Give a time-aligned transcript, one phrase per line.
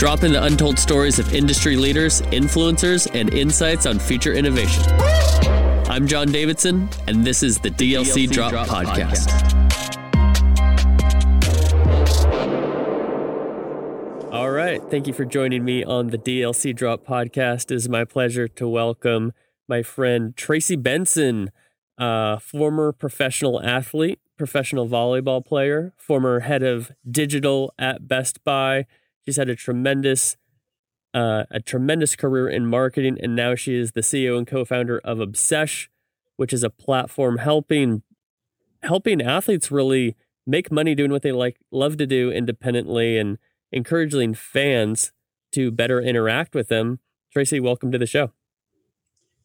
[0.00, 4.82] Drop in the untold stories of industry leaders, influencers, and insights on future innovation.
[5.90, 9.28] I'm John Davidson, and this is the DLC, DLC Drop, Drop, Podcast.
[9.28, 9.54] Podcast.
[14.32, 14.80] All right.
[14.90, 17.70] Thank you for joining me on the DLC Drop Podcast.
[17.70, 19.34] It is my pleasure to welcome
[19.68, 21.50] my friend Tracy Benson,
[21.98, 28.86] uh, former professional athlete, professional volleyball player, former head of digital at Best Buy.
[29.30, 30.36] She's had a tremendous
[31.14, 35.18] uh, a tremendous career in marketing, and now she is the CEO and co-founder of
[35.18, 35.86] Obsesh,
[36.34, 38.02] which is a platform helping
[38.82, 40.16] helping athletes really
[40.48, 43.38] make money doing what they like love to do independently and
[43.70, 45.12] encouraging fans
[45.52, 46.98] to better interact with them.
[47.32, 48.32] Tracy, welcome to the show.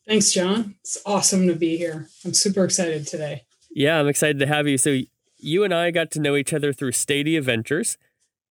[0.08, 0.73] Thanks, John.
[0.81, 2.09] It's awesome to be here.
[2.25, 3.44] I'm super excited today.
[3.70, 4.80] Yeah, I'm excited to have you.
[4.80, 5.02] So
[5.38, 7.99] you and I got to know each other through Stadia Ventures,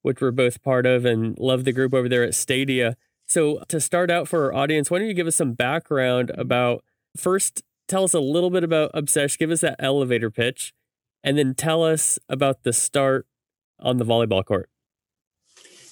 [0.05, 2.97] which we're both part of and love the group over there at Stadia.
[3.27, 6.85] So to start out for our audience, why don't you give us some background about
[7.16, 10.74] first tell us a little bit about Obsesh, give us that elevator pitch,
[11.23, 13.27] and then tell us about the start
[13.80, 14.69] on the volleyball court.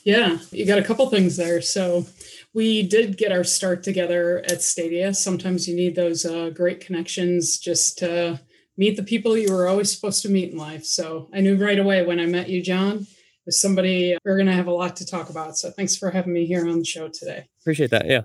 [0.04, 1.62] Yeah, you got a couple things there.
[1.62, 2.06] So
[2.52, 5.14] we did get our start together at Stadia.
[5.14, 8.40] Sometimes you need those uh, great connections just to
[8.76, 10.84] meet the people you were always supposed to meet in life.
[10.84, 13.06] So I knew right away when I met you, John,
[13.46, 15.56] was somebody we're going to have a lot to talk about.
[15.56, 17.48] So thanks for having me here on the show today.
[17.62, 18.06] Appreciate that.
[18.06, 18.22] Yeah.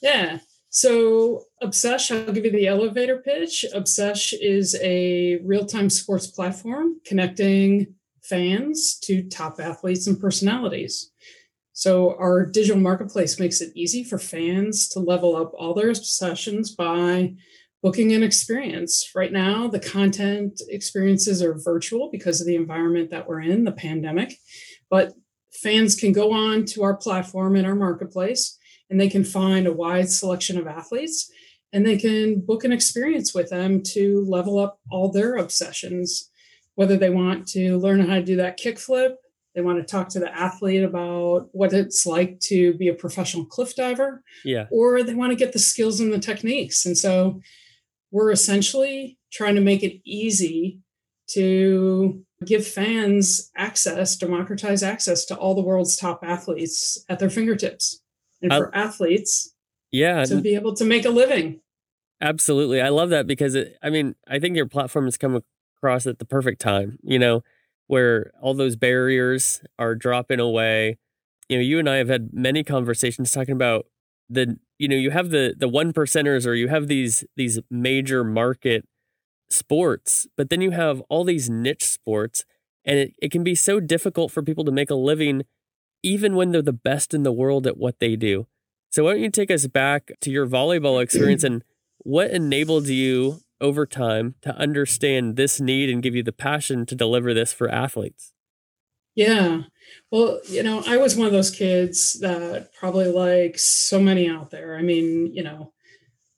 [0.00, 0.38] Yeah.
[0.70, 3.64] So Obsesh, I'll give you the elevator pitch.
[3.74, 11.10] Obsesh is a real-time sports platform connecting fans to top athletes and personalities.
[11.74, 16.74] So our digital marketplace makes it easy for fans to level up all their obsessions
[16.74, 17.34] by
[17.82, 19.10] booking an experience.
[19.14, 23.72] Right now, the content experiences are virtual because of the environment that we're in, the
[23.72, 24.34] pandemic.
[24.88, 25.12] But
[25.52, 29.72] fans can go on to our platform in our marketplace and they can find a
[29.72, 31.30] wide selection of athletes
[31.72, 36.30] and they can book an experience with them to level up all their obsessions
[36.74, 39.14] whether they want to learn how to do that kickflip,
[39.54, 43.44] they want to talk to the athlete about what it's like to be a professional
[43.44, 46.86] cliff diver, yeah, or they want to get the skills and the techniques.
[46.86, 47.40] And so
[48.12, 50.80] we're essentially trying to make it easy
[51.28, 58.00] to give fans access, democratize access to all the world's top athletes at their fingertips.
[58.42, 59.54] And for athletes,
[59.90, 61.60] yeah, to be able to make a living.
[62.20, 62.80] Absolutely.
[62.80, 65.42] I love that because it, I mean, I think your platform has come
[65.76, 67.42] across at the perfect time, you know,
[67.88, 70.98] where all those barriers are dropping away.
[71.48, 73.86] You know, you and I have had many conversations talking about
[74.30, 78.24] the, you know, you have the the one percenters or you have these these major
[78.24, 78.86] market
[79.50, 82.44] sports, but then you have all these niche sports
[82.84, 85.44] and it, it can be so difficult for people to make a living
[86.02, 88.46] even when they're the best in the world at what they do.
[88.90, 91.64] So why don't you take us back to your volleyball experience and
[91.98, 96.94] what enabled you over time to understand this need and give you the passion to
[96.96, 98.31] deliver this for athletes?
[99.14, 99.62] Yeah.
[100.10, 104.50] Well, you know, I was one of those kids that probably like so many out
[104.50, 104.76] there.
[104.76, 105.72] I mean, you know,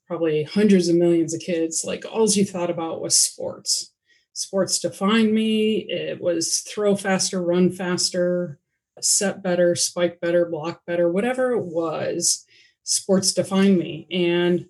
[0.07, 3.93] probably hundreds of millions of kids, like all you thought about was sports.
[4.33, 5.77] Sports defined me.
[5.89, 8.59] It was throw faster, run faster,
[9.01, 12.45] set better, spike better, block better, whatever it was,
[12.83, 14.07] sports defined me.
[14.11, 14.67] And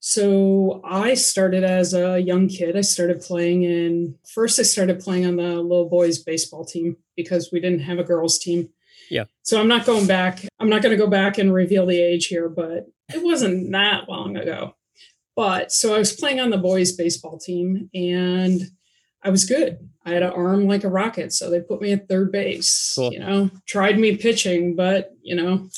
[0.00, 2.76] so I started as a young kid.
[2.76, 7.50] I started playing in first I started playing on the little boys baseball team because
[7.52, 8.68] we didn't have a girls team.
[9.10, 9.24] Yeah.
[9.42, 10.44] So I'm not going back.
[10.60, 14.08] I'm not going to go back and reveal the age here, but it wasn't that
[14.08, 14.74] long ago.
[15.34, 18.62] But so I was playing on the boys baseball team and
[19.22, 19.78] I was good.
[20.04, 22.92] I had an arm like a rocket, so they put me at third base.
[22.94, 23.12] Cool.
[23.12, 25.68] You know, tried me pitching, but you know,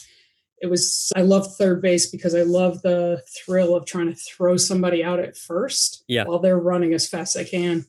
[0.60, 4.56] it was I love third base because I love the thrill of trying to throw
[4.56, 6.25] somebody out at first yeah.
[6.25, 7.87] while they're running as fast as I can.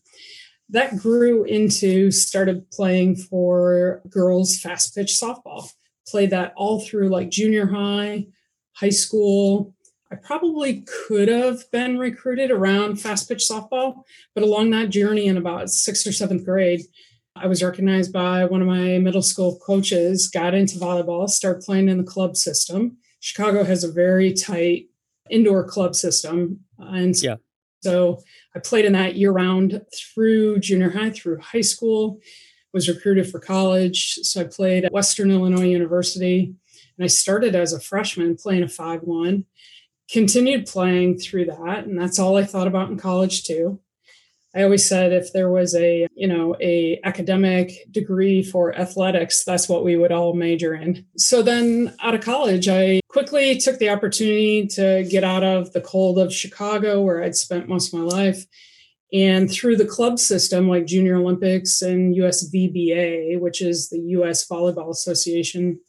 [0.69, 5.69] That grew into started playing for girls fast pitch softball.
[6.07, 8.27] Played that all through like junior high,
[8.73, 9.75] high school.
[10.09, 14.03] I probably could have been recruited around fast pitch softball,
[14.33, 16.81] but along that journey in about sixth or seventh grade,
[17.35, 21.89] I was recognized by one of my middle school coaches, got into volleyball, started playing
[21.89, 22.97] in the club system.
[23.19, 24.87] Chicago has a very tight
[25.29, 26.59] indoor club system.
[26.77, 27.35] And yeah.
[27.81, 28.21] so
[28.55, 32.19] I played in that year round through junior high, through high school,
[32.73, 34.15] was recruited for college.
[34.23, 36.53] So I played at Western Illinois University.
[36.97, 39.45] And I started as a freshman playing a 5 1,
[40.11, 41.85] continued playing through that.
[41.85, 43.79] And that's all I thought about in college, too
[44.53, 49.69] I always said if there was a, you know, a academic degree for athletics, that's
[49.69, 51.05] what we would all major in.
[51.17, 55.81] So then out of college, I quickly took the opportunity to get out of the
[55.81, 58.45] cold of Chicago where I'd spent most of my life.
[59.13, 64.89] And through the club system like Junior Olympics and USVBA, which is the US Volleyball
[64.89, 65.79] Association,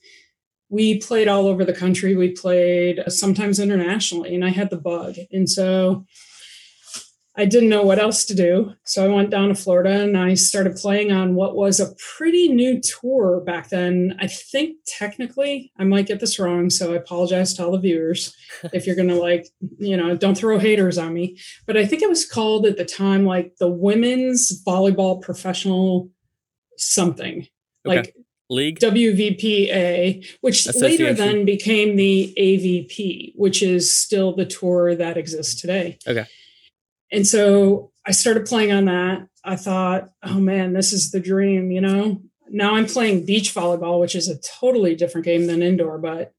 [0.68, 2.16] we played all over the country.
[2.16, 5.16] We played sometimes internationally, and I had the bug.
[5.30, 6.06] And so
[7.34, 8.75] I didn't know what else to do.
[8.84, 12.49] So I went down to Florida and I started playing on what was a pretty
[12.49, 14.17] new tour back then.
[14.20, 16.69] I think technically, I might get this wrong.
[16.69, 18.37] So I apologize to all the viewers
[18.75, 19.46] if you're going to like,
[19.79, 21.38] you know, don't throw haters on me.
[21.67, 26.11] But I think it was called at the time like the Women's Volleyball Professional
[26.76, 27.46] something.
[27.87, 27.96] Okay.
[27.96, 28.14] Like
[28.50, 35.58] League WVPA, which later then became the AVP, which is still the tour that exists
[35.58, 35.99] today.
[36.06, 36.26] Okay.
[37.12, 39.28] And so I started playing on that.
[39.44, 42.22] I thought, oh man, this is the dream, you know?
[42.48, 46.32] Now I'm playing beach volleyball, which is a totally different game than indoor, but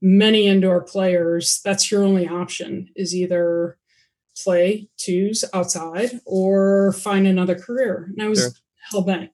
[0.00, 3.76] many indoor players, that's your only option is either
[4.42, 8.10] play twos outside or find another career.
[8.12, 8.50] And I was sure.
[8.90, 9.30] hell bent.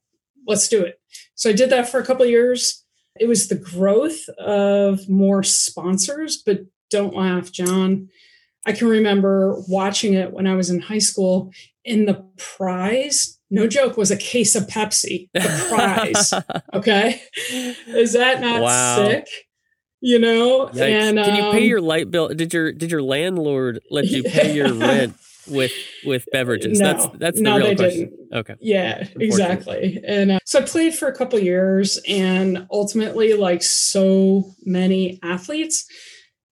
[0.46, 1.00] Let's do it.
[1.34, 2.84] So I did that for a couple years.
[3.18, 6.60] It was the growth of more sponsors, but
[6.90, 8.08] don't laugh, John.
[8.66, 11.52] I can remember watching it when I was in high school,
[11.86, 15.30] and the prize, no joke, was a case of Pepsi.
[15.32, 16.34] The prize.
[16.74, 17.22] okay.
[17.86, 18.96] Is that not wow.
[18.96, 19.28] sick?
[20.00, 20.80] You know, Yikes.
[20.80, 22.28] and can you pay um, your light bill?
[22.28, 25.16] Did your did your landlord let you pay your rent
[25.48, 25.72] with
[26.04, 26.78] with beverages?
[26.78, 28.10] No, that's that's the no, real they question.
[28.10, 28.34] Didn't.
[28.34, 28.54] Okay.
[28.60, 30.02] Yeah, exactly.
[30.06, 35.86] And uh, so I played for a couple years, and ultimately, like so many athletes,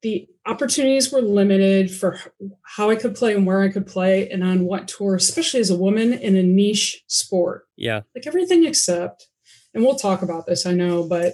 [0.05, 2.21] the opportunities were limited for
[2.63, 5.71] how I could play and where I could play and on what tour, especially as
[5.71, 7.65] a woman in a niche sport.
[7.77, 8.03] Yeah.
[8.15, 9.27] Like everything except,
[9.73, 11.33] and we'll talk about this, I know, but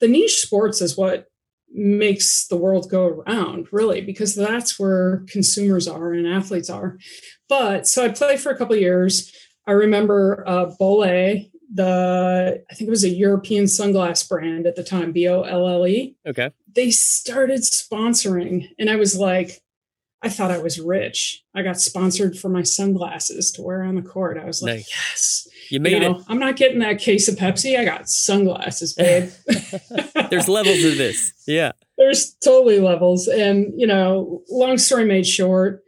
[0.00, 1.26] the niche sports is what
[1.72, 6.98] makes the world go around, really, because that's where consumers are and athletes are.
[7.48, 9.32] But so I played for a couple years.
[9.68, 14.84] I remember uh, Bolle the I think it was a European sunglass brand at the
[14.84, 16.16] time, B O L L E.
[16.26, 16.50] Okay.
[16.72, 19.62] They started sponsoring, and I was like,
[20.22, 21.42] I thought I was rich.
[21.54, 24.36] I got sponsored for my sunglasses to wear on the court.
[24.36, 24.88] I was like, nice.
[24.90, 26.24] yes, you made you know, it.
[26.28, 27.78] I'm not getting that case of Pepsi.
[27.78, 29.30] I got sunglasses, babe.
[30.30, 31.32] There's levels to this.
[31.46, 31.72] Yeah.
[31.96, 33.28] There's totally levels.
[33.28, 35.82] And, you know, long story made short,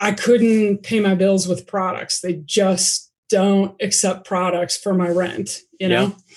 [0.00, 2.20] I couldn't pay my bills with products.
[2.20, 6.06] They just don't accept products for my rent, you know?
[6.06, 6.36] Yeah.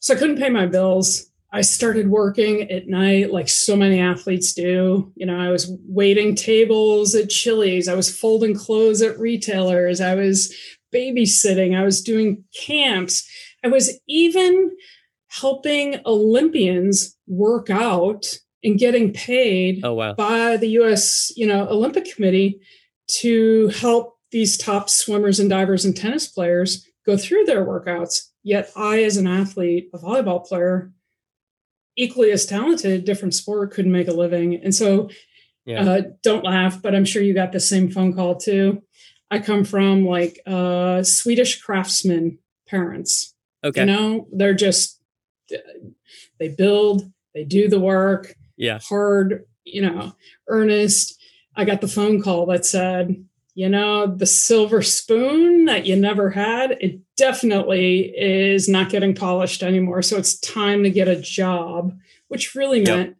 [0.00, 1.26] So I couldn't pay my bills.
[1.52, 5.12] I started working at night like so many athletes do.
[5.16, 10.14] You know, I was waiting tables at Chili's, I was folding clothes at retailers, I
[10.14, 10.54] was
[10.92, 13.28] babysitting, I was doing camps.
[13.64, 14.70] I was even
[15.28, 20.14] helping Olympians work out and getting paid oh, wow.
[20.14, 22.60] by the US, you know, Olympic Committee
[23.08, 28.30] to help these top swimmers and divers and tennis players go through their workouts.
[28.42, 30.90] Yet I, as an athlete, a volleyball player,
[31.96, 34.56] equally as talented, different sport, couldn't make a living.
[34.56, 35.10] And so
[35.64, 35.82] yeah.
[35.82, 38.82] uh, don't laugh, but I'm sure you got the same phone call too.
[39.30, 43.34] I come from like uh, Swedish craftsmen parents.
[43.62, 43.80] Okay.
[43.80, 45.00] You know, they're just,
[46.38, 48.34] they build, they do the work.
[48.56, 48.78] Yeah.
[48.88, 50.12] Hard, you know,
[50.48, 51.20] earnest.
[51.54, 53.24] I got the phone call that said,
[53.54, 59.62] you know, the silver spoon that you never had, it definitely is not getting polished
[59.62, 60.00] anymore.
[60.02, 62.88] So it's time to get a job, which really yep.
[62.88, 63.16] meant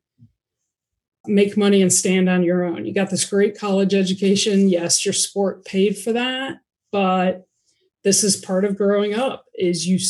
[1.27, 2.85] make money and stand on your own.
[2.85, 4.69] You got this great college education.
[4.69, 6.61] Yes, your sport paid for that,
[6.91, 7.47] but
[8.03, 10.01] this is part of growing up is you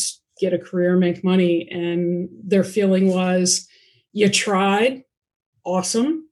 [0.41, 1.69] get a career, make money.
[1.71, 3.69] And their feeling was
[4.13, 5.05] you tried,
[5.65, 6.29] awesome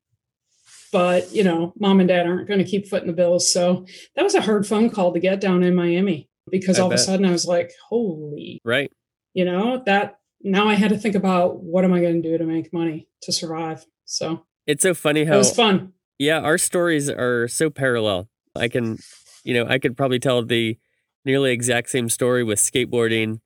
[0.92, 3.52] but you know, mom and dad aren't going to keep footing the bills.
[3.52, 6.88] So that was a hard phone call to get down in Miami because I all
[6.88, 6.98] bet.
[6.98, 8.92] of a sudden I was like, holy, right.
[9.32, 12.38] You know, that now I had to think about what am I going to do
[12.38, 13.84] to make money to survive.
[14.04, 15.92] So it's so funny how it was fun.
[16.18, 18.28] Yeah, our stories are so parallel.
[18.54, 18.98] I can,
[19.44, 20.78] you know, I could probably tell the
[21.24, 23.40] nearly exact same story with skateboarding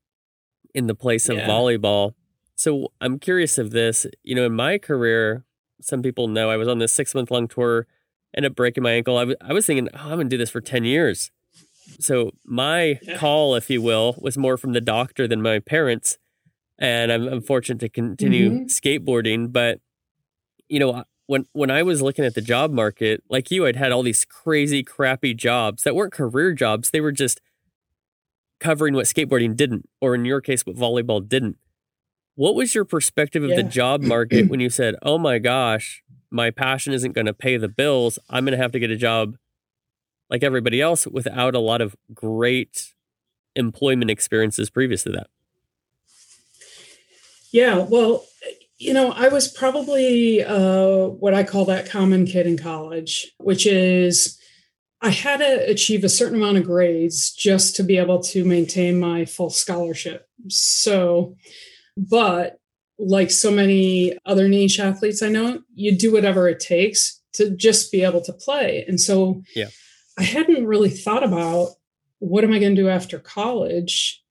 [0.74, 1.48] in the place of yeah.
[1.48, 2.14] volleyball.
[2.56, 4.06] So I'm curious of this.
[4.22, 5.44] You know, in my career,
[5.80, 7.86] some people know I was on this six month long tour,
[8.36, 9.16] ended up breaking my ankle.
[9.16, 11.30] I, w- I was thinking, oh, I'm going to do this for 10 years.
[12.00, 13.16] So my yeah.
[13.16, 16.18] call, if you will, was more from the doctor than my parents.
[16.78, 18.64] And I'm, I'm fortunate to continue mm-hmm.
[18.64, 19.52] skateboarding.
[19.52, 19.80] But,
[20.68, 23.92] you know, when when I was looking at the job market, like you, I'd had
[23.92, 26.90] all these crazy, crappy jobs that weren't career jobs.
[26.90, 27.40] They were just
[28.60, 31.58] covering what skateboarding didn't, or in your case, what volleyball didn't.
[32.36, 33.56] What was your perspective of Yeah.
[33.56, 37.56] the job market when you said, "Oh my gosh, my passion isn't going to pay
[37.56, 38.18] the bills.
[38.28, 39.36] I'm going to have to get a job
[40.30, 42.92] like everybody else without a lot of great
[43.54, 45.28] employment experiences previous to that."
[47.52, 48.24] Yeah, well,
[48.78, 53.64] you know, I was probably uh, what I call that common kid in college, which
[53.66, 54.38] is
[55.00, 58.98] I had to achieve a certain amount of grades just to be able to maintain
[58.98, 60.28] my full scholarship.
[60.48, 61.36] So,
[61.96, 62.58] but
[62.98, 67.90] like so many other niche athletes I know, you do whatever it takes to just
[67.90, 68.84] be able to play.
[68.86, 69.68] And so, Yeah.
[70.16, 71.70] I hadn't really thought about
[72.20, 74.24] what am I going to do after college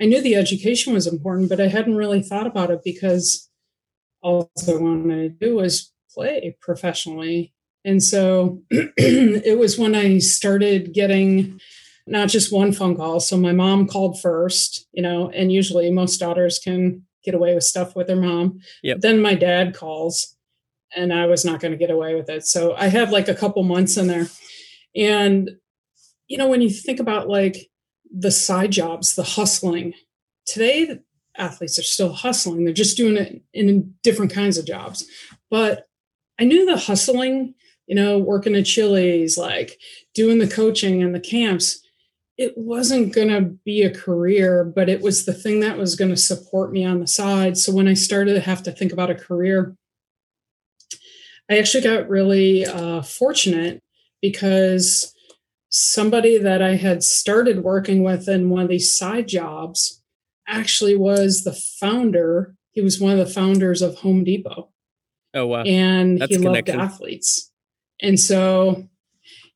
[0.00, 3.48] I knew the education was important, but I hadn't really thought about it because
[4.22, 7.54] all I wanted to do was play professionally.
[7.84, 11.60] And so it was when I started getting
[12.06, 13.20] not just one phone call.
[13.20, 17.64] So my mom called first, you know, and usually most daughters can get away with
[17.64, 18.60] stuff with their mom.
[18.82, 19.00] Yep.
[19.00, 20.36] Then my dad calls
[20.94, 22.46] and I was not going to get away with it.
[22.46, 24.28] So I have like a couple months in there.
[24.94, 25.50] And,
[26.28, 27.68] you know, when you think about like
[28.10, 29.94] the side jobs, the hustling,
[30.46, 31.00] today
[31.36, 32.64] athletes are still hustling.
[32.64, 35.04] They're just doing it in different kinds of jobs.
[35.50, 35.86] But
[36.38, 37.54] I knew the hustling,
[37.86, 39.78] you know, working at Chili's, like
[40.14, 41.82] doing the coaching and the camps,
[42.38, 46.10] it wasn't going to be a career, but it was the thing that was going
[46.10, 47.56] to support me on the side.
[47.56, 49.74] So when I started to have to think about a career,
[51.50, 53.82] I actually got really uh, fortunate
[54.20, 55.14] because
[55.70, 60.02] somebody that I had started working with in one of these side jobs
[60.46, 62.54] actually was the founder.
[62.72, 64.70] He was one of the founders of Home Depot
[65.36, 65.62] Oh wow.
[65.62, 67.52] and That's he loved athletes.
[68.00, 68.88] And so,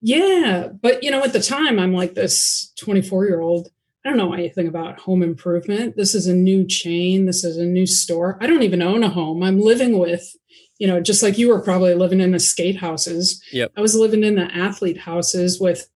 [0.00, 3.68] yeah, but you know, at the time, I'm like this 24 year old.
[4.04, 5.96] I don't know anything about home improvement.
[5.96, 7.26] This is a new chain.
[7.26, 8.38] This is a new store.
[8.40, 9.42] I don't even own a home.
[9.42, 10.34] I'm living with,
[10.78, 13.42] you know, just like you were probably living in the skate houses.
[13.52, 13.72] Yep.
[13.76, 15.86] I was living in the athlete houses with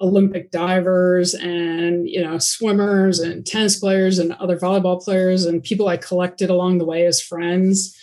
[0.00, 5.88] Olympic divers and, you know, swimmers and tennis players and other volleyball players and people
[5.88, 7.96] I collected along the way as friends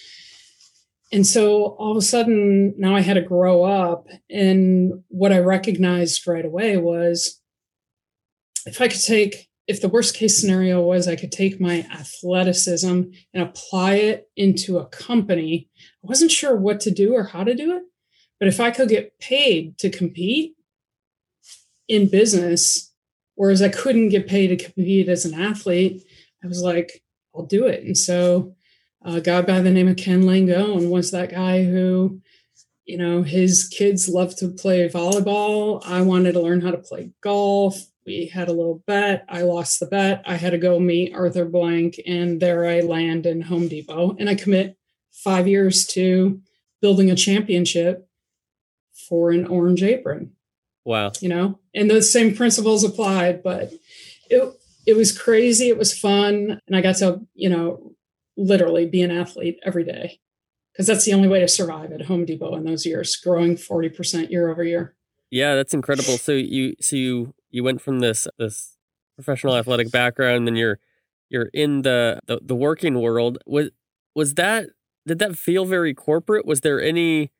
[1.12, 5.40] and so all of a sudden now i had to grow up and what i
[5.40, 7.42] recognized right away was
[8.66, 13.04] if i could take if the worst case scenario was i could take my athleticism
[13.34, 15.70] and apply it into a company
[16.04, 17.84] i wasn't sure what to do or how to do it.
[18.40, 20.54] But if i could get paid to compete
[21.88, 22.94] in business
[23.36, 26.04] whereas i couldn't get paid to compete as an athlete
[26.44, 27.02] i was like
[27.38, 27.84] i'll do it.
[27.84, 28.56] And so
[29.08, 32.22] a guy by the name of Ken Langone was that guy who,
[32.86, 35.82] you know, his kids loved to play volleyball.
[35.86, 37.78] I wanted to learn how to play golf.
[38.06, 39.26] We had a little bet.
[39.28, 40.24] I lost the bet.
[40.26, 44.16] I had to go meet Arthur Blank, and there I land in Home Depot.
[44.20, 44.78] And I commit
[45.12, 46.40] five years to
[46.82, 48.08] building a championship
[49.10, 50.32] for an orange apron
[50.86, 51.12] Wow.
[51.22, 53.74] you know and those same principles applied but
[54.30, 54.54] it
[54.86, 57.94] it was crazy it was fun and i got to you know
[58.38, 60.20] literally be an athlete every day
[60.72, 64.29] because that's the only way to survive at home depot in those years growing 40%
[64.29, 64.96] year over year
[65.32, 66.17] Yeah, that's incredible.
[66.17, 68.77] So you so you you went from this this
[69.15, 70.79] professional athletic background, then you're
[71.29, 73.39] you're in the, the the working world.
[73.46, 73.70] Was
[74.15, 74.67] was that
[75.06, 76.46] did that feel very corporate?
[76.46, 77.32] Was there any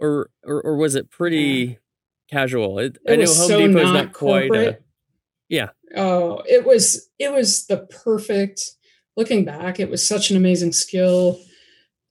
[0.00, 1.78] or or, or was it pretty
[2.30, 2.78] casual?
[2.78, 4.78] It, it I know Home so Depot is not, not quite a
[5.48, 5.68] yeah.
[5.96, 8.62] oh it was it was the perfect
[9.16, 11.40] looking back it was such an amazing skill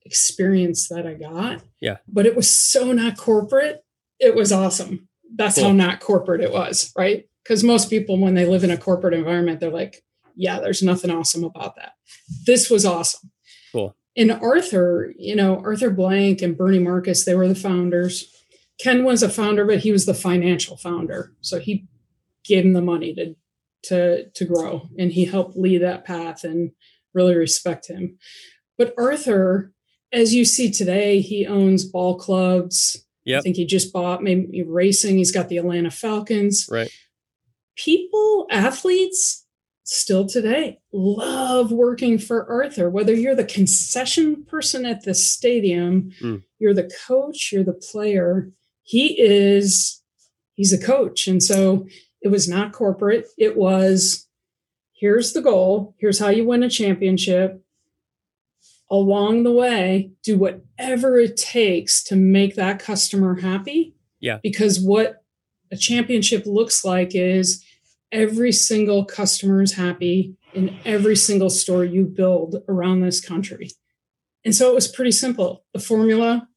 [0.04, 1.62] experience that i got.
[1.80, 1.96] Yeah.
[2.08, 3.82] but it was so not corporate
[4.18, 5.08] it was awesome.
[5.34, 7.28] That's how not corporate it was right?
[7.42, 10.02] Because most people when they live in a corporate environment they're like
[10.36, 11.92] yeah there's nothing awesome about that.
[12.46, 13.30] This was awesome.
[13.72, 13.94] Cool.
[14.16, 18.32] and arthur you know arthur blank and bernie marcus they were the founders.
[18.80, 21.32] Ken was a founder but he was the financial founder.
[21.40, 21.86] So he
[22.44, 23.34] gave him the money to
[23.84, 26.70] to to grow and he helped lead that path and
[27.16, 28.16] really respect him.
[28.78, 29.72] But arthur
[30.12, 33.04] as you see today he owns ball clubs.
[33.38, 35.16] I think he just bought maybe racing.
[35.16, 36.68] He's got the atlanta falcons.
[36.70, 36.90] Right.
[37.76, 39.44] people athletes
[39.84, 42.88] still today love working for arthur.
[42.90, 46.42] Whether you're the concession person at the stadium Mm.
[46.58, 48.50] you're the coach you're the player
[48.82, 50.02] he is
[50.54, 51.26] he's a coach.
[51.26, 51.86] And so
[52.22, 53.26] it was not corporate.
[53.38, 54.25] It was
[54.98, 57.62] here's the goal here's how you win a championship
[58.90, 63.94] along the way, do whatever it takes to make that customer happy.
[64.20, 64.38] Yeah.
[64.42, 65.24] Because what
[65.72, 67.64] a championship looks like is
[68.12, 73.70] every single customer is happy in every single store you build around this country.
[74.44, 75.64] And so it was pretty simple.
[75.74, 76.48] The formula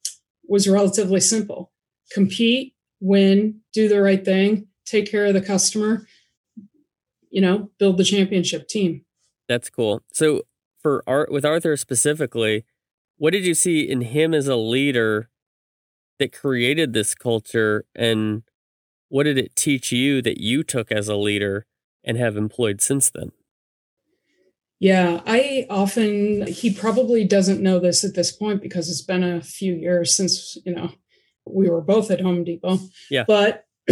[0.48, 1.72] was relatively simple
[2.12, 6.06] compete, win, do the right thing, take care of the customer,
[7.30, 9.04] you know, build the championship team.
[9.48, 10.02] That's cool.
[10.12, 10.42] So
[10.82, 12.64] for art with Arthur specifically,
[13.16, 15.28] what did you see in him as a leader
[16.18, 18.42] that created this culture and
[19.08, 21.66] what did it teach you that you took as a leader
[22.04, 23.32] and have employed since then?
[24.78, 29.42] Yeah, I often, he probably doesn't know this at this point because it's been a
[29.42, 30.92] few years since, you know,
[31.44, 32.78] we were both at Home Depot.
[33.10, 33.24] Yeah.
[33.26, 33.66] But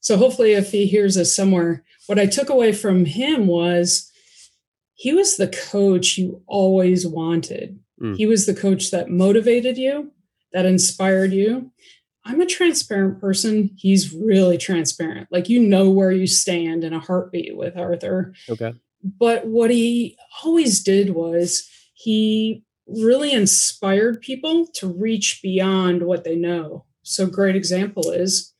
[0.00, 4.10] so hopefully, if he hears us somewhere, what I took away from him was
[4.94, 7.78] he was the coach you always wanted.
[8.00, 8.16] Mm.
[8.16, 10.12] He was the coach that motivated you,
[10.52, 11.70] that inspired you.
[12.24, 13.70] I'm a transparent person.
[13.76, 15.28] He's really transparent.
[15.30, 18.34] Like you know where you stand in a heartbeat with Arthur.
[18.48, 18.74] Okay.
[19.02, 26.36] But what he always did was he really inspired people to reach beyond what they
[26.36, 26.84] know.
[27.02, 28.52] So, great example is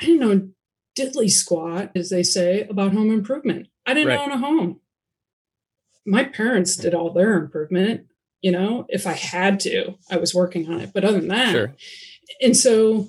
[0.00, 0.48] I didn't know
[0.96, 3.68] diddly squat, as they say, about home improvement.
[3.86, 4.18] I didn't Right.
[4.20, 4.80] own a home.
[6.06, 8.06] My parents did all their improvement.
[8.42, 10.90] You know, if I had to, I was working on it.
[10.92, 11.76] But other than that, Sure.
[12.42, 13.08] and so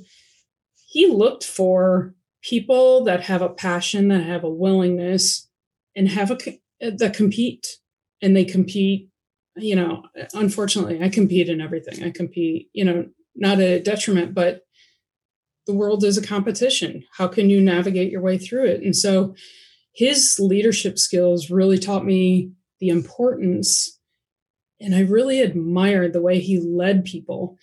[0.88, 5.50] he looked for people that have a passion, that have a willingness,
[5.96, 6.38] and have a
[6.80, 7.80] that compete,
[8.22, 9.10] and they compete.
[9.58, 12.04] You know, unfortunately, I compete in everything.
[12.04, 12.70] I compete.
[12.74, 14.65] You know, not a detriment, but
[15.68, 17.04] the world is a competition.
[17.18, 18.82] How can you navigate your way through it?
[18.82, 19.36] And so,
[19.94, 23.98] his leadership skills really taught me the importance,
[24.82, 27.58] and I really admired the way he led people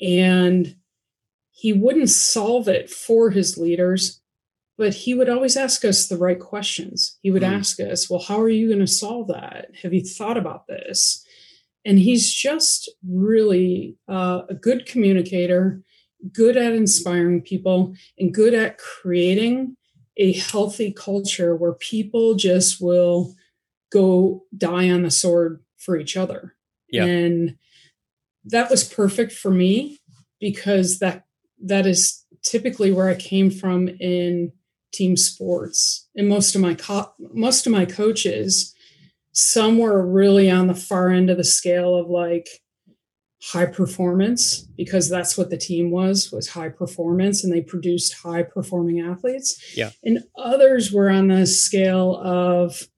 [0.00, 0.76] and
[1.52, 4.18] he wouldn't solve it for his leaders
[4.78, 7.58] but he would always ask us the right questions he would Mm.
[7.58, 11.24] ask us well how are you going to solve that have you thought about this
[11.84, 15.82] and he's just really uh, a good communicator
[16.32, 19.76] good at inspiring people and good at creating
[20.16, 23.34] a healthy culture where people just will
[23.90, 26.54] go die on the sword for each other
[26.90, 27.04] Yeah.
[27.04, 27.56] and
[28.44, 30.00] that was perfect for me
[30.40, 31.24] because that
[31.64, 34.52] that is typically where I came from in
[34.92, 36.08] team sports.
[36.16, 38.74] And most of my co- most of my coaches,
[39.32, 42.48] some were really on the far end of the scale of like
[43.42, 48.42] high performance because that's what the team was was high performance and they produced high
[48.42, 49.60] performing athletes.
[49.76, 49.90] Yeah.
[50.04, 52.88] And others were on the scale of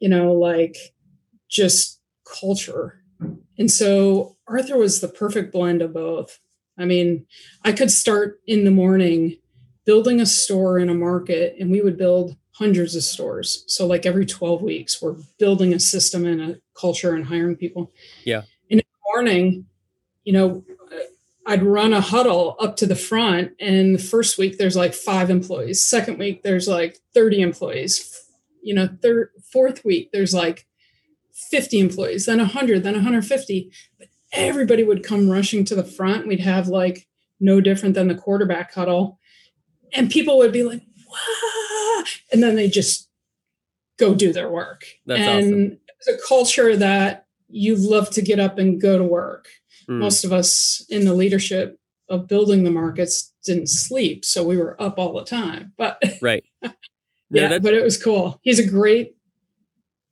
[0.00, 0.76] you know like
[1.48, 2.00] just
[2.40, 3.00] culture
[3.58, 6.38] and so Arthur was the perfect blend of both.
[6.78, 7.26] I mean,
[7.64, 9.38] I could start in the morning
[9.84, 13.64] building a store in a market, and we would build hundreds of stores.
[13.66, 17.92] So, like every 12 weeks, we're building a system and a culture and hiring people.
[18.24, 18.42] Yeah.
[19.14, 19.66] Morning,
[20.24, 20.64] you know,
[21.46, 25.30] I'd run a huddle up to the front, and the first week there's like five
[25.30, 25.86] employees.
[25.86, 28.24] Second week there's like 30 employees.
[28.62, 30.66] You know, third, fourth week there's like
[31.50, 33.70] 50 employees, then 100, then 150.
[33.98, 36.26] But everybody would come rushing to the front.
[36.26, 37.06] We'd have like
[37.38, 39.20] no different than the quarterback huddle.
[39.92, 42.04] And people would be like, Wah!
[42.32, 43.08] and then they just
[43.98, 44.84] go do their work.
[45.06, 45.78] That's and awesome.
[46.00, 49.48] it's a culture that you love to get up and go to work.
[49.88, 49.98] Mm.
[49.98, 51.78] Most of us in the leadership
[52.08, 54.24] of building the markets didn't sleep.
[54.24, 55.72] So we were up all the time.
[55.76, 56.44] But Right.
[57.30, 58.38] Yeah, but it was cool.
[58.42, 59.16] He's a great,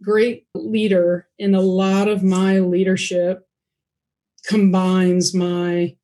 [0.02, 3.46] great leader, and a lot of my leadership
[4.46, 5.96] combines my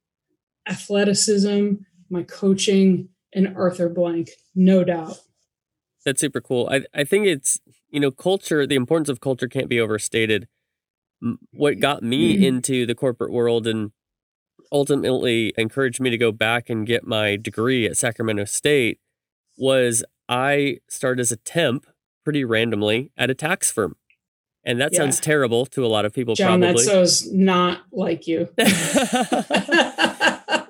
[0.69, 1.73] athleticism,
[2.11, 5.19] my coaching, and Arthur Blank, no doubt.
[6.05, 6.69] That's super cool.
[6.71, 8.67] I I think it's you know culture.
[8.67, 10.47] The importance of culture can't be overstated.
[11.53, 12.43] What got me Mhm.
[12.45, 13.93] into the corporate world and
[14.73, 18.99] ultimately encouraged me to go back and get my degree at Sacramento State
[19.59, 21.87] was I started as a temp
[22.25, 23.97] pretty randomly at a tax firm,
[24.65, 24.99] and that Yeah.
[25.01, 26.35] sounds terrible to a lot of people.
[26.35, 26.85] John, probably.
[26.85, 26.87] that's
[27.21, 28.49] so's not like you.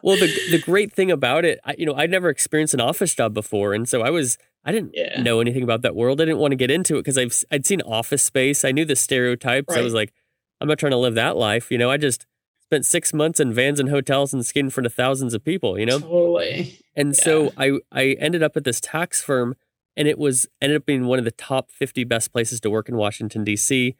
[0.02, 3.14] well, the the great thing about it, I, you know, I'd never experienced an office
[3.14, 5.22] job before, and so I was I didn't Yeah.
[5.22, 6.20] know anything about that world.
[6.20, 8.64] I didn't want to get into it because I've I'd seen Office Space.
[8.64, 9.74] I knew the stereotypes.
[9.74, 10.12] I was like,
[10.60, 11.70] I'm not trying to live that life.
[11.70, 12.26] You know, I just
[12.62, 15.78] spent six months in vans and hotels and skating in front of thousands of people.
[15.78, 16.78] You know, totally.
[16.94, 19.56] and so I I ended up at this tax firm,
[19.96, 22.88] and it was ended up being one of the top 50 best places to work
[22.88, 23.96] in Washington D.C.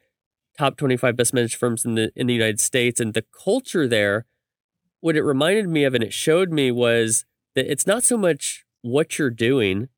[0.58, 4.26] top 25 best managed firms in the in the United States and the culture there
[5.00, 8.66] what it reminded me of and it showed me was that it's not so much
[8.82, 9.88] what you're doing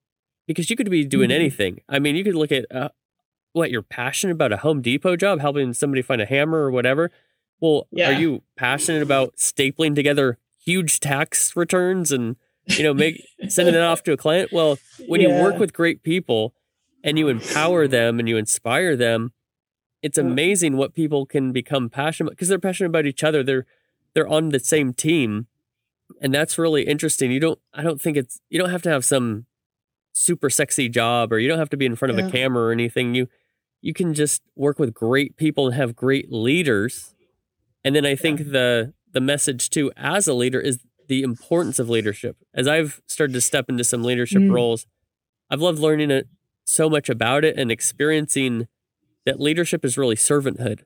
[0.47, 1.35] because you could be doing Mhm.
[1.35, 1.81] anything.
[1.89, 2.91] I mean, you could look at uh,
[3.53, 7.11] what you're passionate about a Home Depot job, helping somebody find a hammer or whatever.
[7.61, 8.11] Well, Yeah.
[8.11, 12.37] are you passionate about stapling together huge tax returns and
[12.67, 14.53] you know make sending it off to a client?
[14.53, 16.55] Well, when you work with great people
[17.05, 19.33] and you empower them and you inspire them,
[20.03, 23.43] it's amazing what people can become passionate because they're passionate about each other.
[23.43, 23.67] They're
[24.15, 25.47] they're on the same team.
[26.21, 27.31] And that's really interesting.
[27.33, 29.47] You don't I don't think it's you don't have to have some
[30.13, 32.27] super sexy job or you don't have to be in front of Yeah.
[32.27, 33.15] a camera or anything.
[33.15, 33.29] You
[33.83, 37.15] you can just work with great people and have great leaders.
[37.85, 41.91] And then I think the the message too as a leader is the importance of
[41.91, 42.37] leadership.
[42.55, 44.53] As I've started to step into some leadership Mm.
[44.55, 44.87] roles,
[45.51, 46.29] I've loved learning it
[46.65, 48.69] so much about it and experiencing
[49.27, 50.81] that leadership is really servanthood.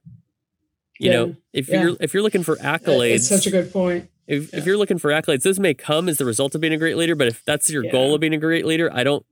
[0.98, 1.12] You Yeah.
[1.12, 1.82] know, if Yeah.
[1.82, 4.08] you're if you're looking for accolades, It's such a good point.
[4.26, 4.58] if, Yeah.
[4.58, 6.96] if you're looking for accolades, those may come as the result of being a great
[6.96, 7.14] leader.
[7.14, 9.24] But if that's your goal of being a great leader, I don't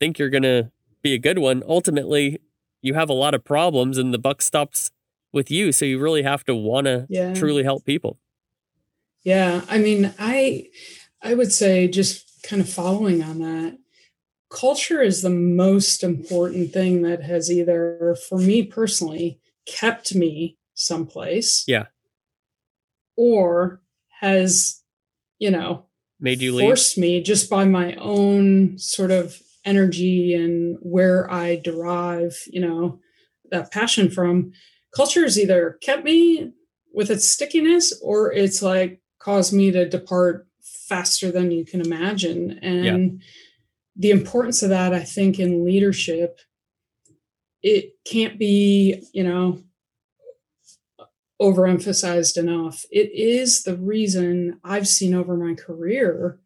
[0.00, 0.70] think you're gonna
[1.02, 1.62] be a good one.
[1.66, 2.38] Ultimately,
[2.82, 4.90] you have a lot of problems, and the buck stops
[5.32, 5.72] with you.
[5.72, 7.34] So you really have to want to Yeah.
[7.34, 8.18] truly help people.
[9.24, 10.68] Yeah, I mean, I
[11.22, 13.76] I would say just kind of following on that,
[14.50, 21.64] culture is the most important thing that has either for me personally kept me someplace.
[21.66, 21.86] Yeah.
[23.16, 23.80] Or
[24.20, 24.82] has,
[25.38, 25.84] you know,
[26.20, 26.96] Made you leave.
[26.96, 33.00] me just by my own sort of energy and where I derive, you know,
[33.50, 34.52] that passion from.
[34.96, 36.52] Culture has either kept me
[36.94, 42.58] with its stickiness or it's like caused me to depart faster than you can imagine.
[42.62, 43.22] And
[43.94, 46.40] the importance of that, I think, in leadership,
[47.62, 49.62] it can't be, you know,
[51.40, 52.84] overemphasized enough.
[52.90, 56.38] It is the reason I've seen over my career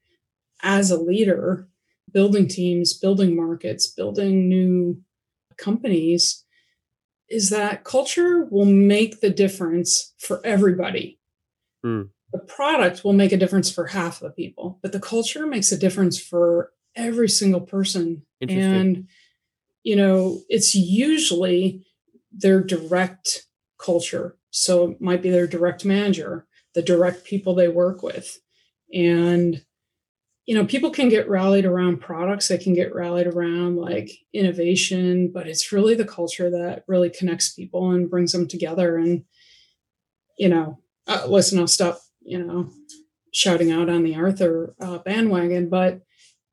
[0.63, 1.69] as a leader,
[2.13, 5.03] building teams, building markets, building new
[5.57, 6.45] companies,
[7.29, 11.19] is that culture will make the difference for everybody.
[11.83, 12.03] Hmm.
[12.33, 15.73] The product will make a difference for half of the people, but the culture makes
[15.73, 18.23] a difference for every single person.
[18.49, 19.09] And,
[19.83, 21.85] you know, it's usually
[22.31, 23.47] their direct
[23.79, 24.37] culture.
[24.51, 28.41] So it might be their direct manager, the direct people they work with.
[28.95, 29.65] And,
[30.47, 35.31] you know, people can get rallied around products, they can get rallied around like innovation,
[35.33, 38.97] but it's really the culture that really connects people and brings them together.
[38.97, 39.25] And,
[40.39, 42.71] you know, uh, listen, I'll stop, you know,
[43.33, 46.01] shouting out on the Arthur uh, bandwagon, but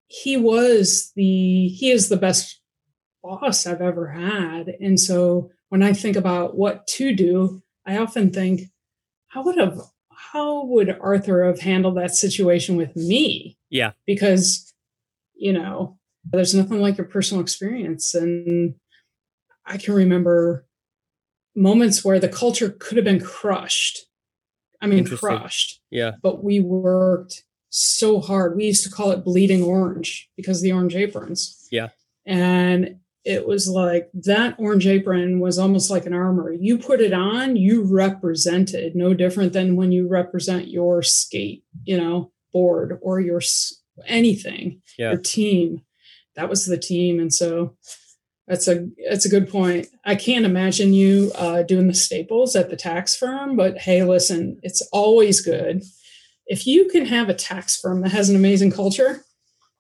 [0.08, 2.62] he was the, he is the best
[3.24, 4.70] boss I've ever had.
[4.80, 8.62] And so when I think about what to do, I often think,
[9.28, 9.80] how would have
[10.32, 13.59] how would Arthur have handled that situation with me?
[13.70, 13.92] Yeah.
[14.06, 14.74] Because,
[15.36, 18.14] you know, there's nothing like your personal experience.
[18.14, 18.76] And
[19.66, 20.66] I can remember
[21.56, 24.06] moments where the culture could have been crushed.
[24.82, 26.12] I mean, crushed, yeah.
[26.24, 28.56] but we worked so hard.
[28.56, 31.68] We used to call it bleeding orange because of the orange aprons.
[31.70, 31.90] Yeah.
[32.26, 36.54] And it was like that orange apron was almost like an armor.
[36.54, 41.98] You put it on, you represented no different than when you represent your skate, you
[41.98, 43.42] know, board or your
[44.08, 45.12] anything, Yeah.
[45.12, 45.82] your team.
[46.36, 47.76] That was the team, and so
[48.48, 49.88] that's a that's a good point.
[50.06, 54.60] I can't imagine you uh, doing the staples at the tax firm, but hey, listen,
[54.64, 55.84] it's always good
[56.48, 59.24] if you can have a tax firm that has an amazing culture.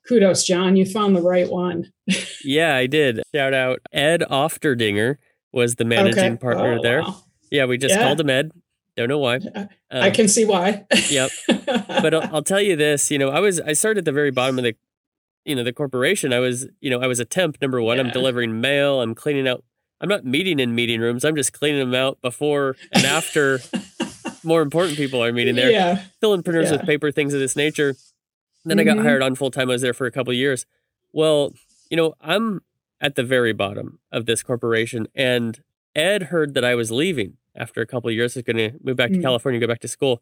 [0.07, 0.75] Kudos, John.
[0.75, 1.91] You found the right one.
[2.45, 3.21] Yeah, I did.
[3.35, 5.17] Shout out Ed Ofterdinger
[5.51, 7.01] was the managing partner Oh, there.
[7.01, 7.21] wow.
[7.51, 8.03] Yeah, we just Yeah.
[8.03, 8.51] called him Ed.
[8.99, 9.39] Don't know why.
[9.91, 10.85] I Um, can see why.
[11.09, 11.31] Yep.
[11.65, 13.09] but I'll, I'll tell you this.
[13.09, 14.75] You know, I was I started at the very bottom of the,
[15.45, 16.33] you know, the corporation.
[16.33, 17.61] I was, you know, I was a temp.
[17.61, 19.01] Number one, I'm delivering mail.
[19.01, 19.63] I'm cleaning out.
[20.01, 21.23] I'm not meeting in meeting rooms.
[21.23, 23.59] I'm just cleaning them out before and after.
[24.43, 25.71] more important people are meeting there.
[25.71, 26.03] Yeah.
[26.21, 26.77] filling printers Yeah.
[26.77, 27.95] with paper, things of this nature.
[28.65, 29.03] Then I got Mhm.
[29.03, 29.69] hired on full time.
[29.69, 30.65] I was there for a couple of years.
[31.13, 31.53] Well,
[31.89, 32.61] you know, I'm
[33.01, 35.61] at the very bottom of this corporation, and
[35.95, 38.35] Ed heard that I was leaving after a couple of years.
[38.35, 39.21] I was going to move back to Mm.
[39.21, 40.21] California, go back to school,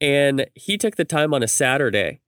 [0.00, 2.20] and he took the time on a Saturday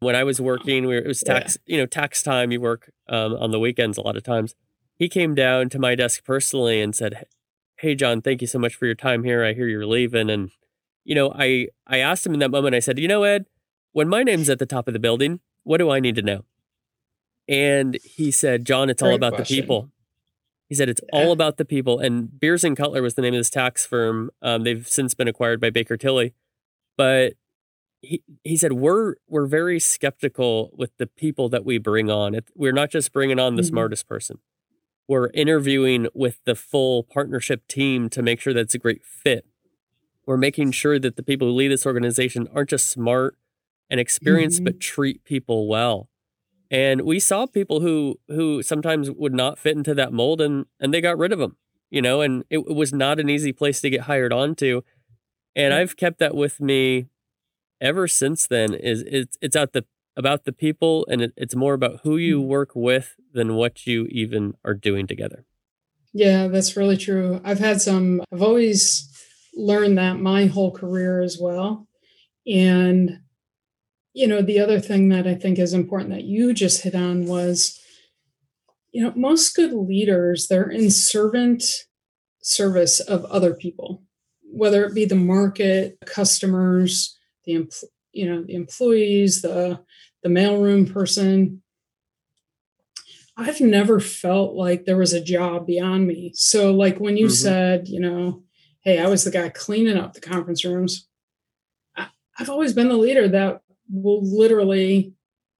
[0.00, 0.86] when I was working.
[0.86, 1.34] We were, it was Yeah.
[1.40, 2.50] tax, you know, tax time.
[2.52, 4.54] You work um, on the weekends a lot of times.
[4.96, 7.26] He came down to my desk personally and said,
[7.76, 9.44] "Hey, John, thank you so much for your time here.
[9.44, 10.50] I hear you're leaving." And
[11.04, 12.74] you know, I I asked him in that moment.
[12.74, 13.46] I said, "You know, Ed,
[13.92, 16.44] when my name's at the top of the building, what do I need to know?"
[17.48, 19.56] And he said, "John, it's all about question.
[19.56, 19.90] the people."
[20.68, 21.98] He said it's all about the people.
[21.98, 24.30] And Beers and Cutler was the name of this tax firm.
[24.42, 26.34] Um, they've since been acquired by Baker Tilly,
[26.96, 27.34] but
[28.02, 32.38] he he said we're we're very skeptical with the people that we bring on.
[32.54, 33.68] We're not just bringing on the mm-hmm.
[33.68, 34.38] smartest person.
[35.08, 39.46] We're interviewing with the full partnership team to make sure that it's a great fit.
[40.26, 43.38] We're making sure that the people who lead this organization aren't just smart
[43.88, 44.64] and experienced, mm-hmm.
[44.64, 46.10] but treat people well
[46.70, 50.92] and we saw people who who sometimes would not fit into that mold and and
[50.92, 51.56] they got rid of them
[51.90, 54.82] you know and it, it was not an easy place to get hired onto.
[55.56, 57.06] And i've kept that with me
[57.80, 59.84] ever since then is it's it's out the
[60.16, 62.48] about the people and it, it's more about who you mm-hmm.
[62.48, 65.44] work with than what you even are doing together.
[66.12, 67.40] Yeah that's really true.
[67.44, 69.04] I've had some i've always
[69.54, 71.86] learned that my whole career as well.
[72.46, 73.20] And
[74.18, 77.26] you know, the other thing that I think is important that you just hit on
[77.26, 77.80] was,
[78.90, 81.62] you know, most good leaders, they're in servant
[82.42, 84.02] service of other people,
[84.42, 87.70] whether it be the market, customers, the
[88.12, 89.78] you know, the employees, the
[90.24, 91.62] the mailroom person.
[93.36, 96.32] I've never felt like there was a job beyond me.
[96.34, 97.34] So like when you mm-hmm.
[97.34, 98.42] said, you know,
[98.80, 101.06] hey, I was the guy cleaning up the conference rooms.
[101.96, 105.12] I, I've always been the leader that we'll literally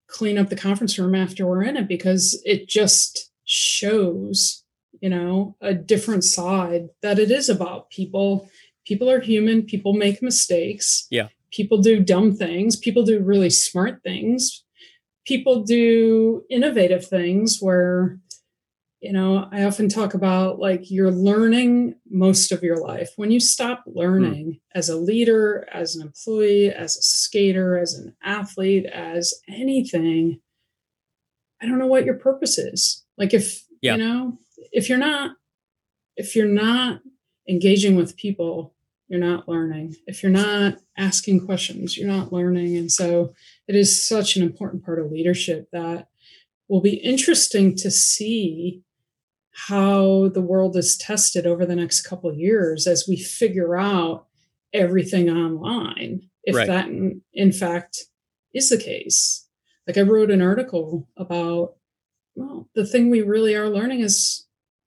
[0.09, 4.65] clean up the conference room after we're in it because it just shows
[5.01, 8.49] you know a different side that it is about people.
[8.87, 9.63] People are human.
[9.63, 11.07] People make mistakes.
[11.11, 11.29] Yeah.
[11.51, 12.77] People do dumb things.
[12.77, 14.65] People do really smart things.
[15.27, 18.19] People do innovative things where
[19.01, 23.41] you know i often talk about like you're learning most of your life when you
[23.41, 23.99] stop hmm.
[23.99, 24.61] learning mm.
[24.75, 30.41] as a leader as an employee as a skater as an athlete as anything
[31.63, 33.95] i don't know what your purpose is like if yeah.
[33.95, 34.39] you know
[34.73, 35.37] if you're not
[36.17, 37.01] if you're not
[37.49, 38.75] engaging with people
[39.09, 43.33] you're not learning if you're not asking questions you're not learning and so
[43.67, 46.09] it is such an important part of leadership that
[46.69, 48.83] will be interesting to see
[49.67, 54.27] how the world is tested over the next couple of years as we figure out
[54.73, 56.69] everything online if right.
[56.69, 58.05] that in, in, fact
[58.55, 59.49] is the case.
[59.87, 61.75] Like i wrote an article about
[62.37, 64.47] well the thing we really are learning is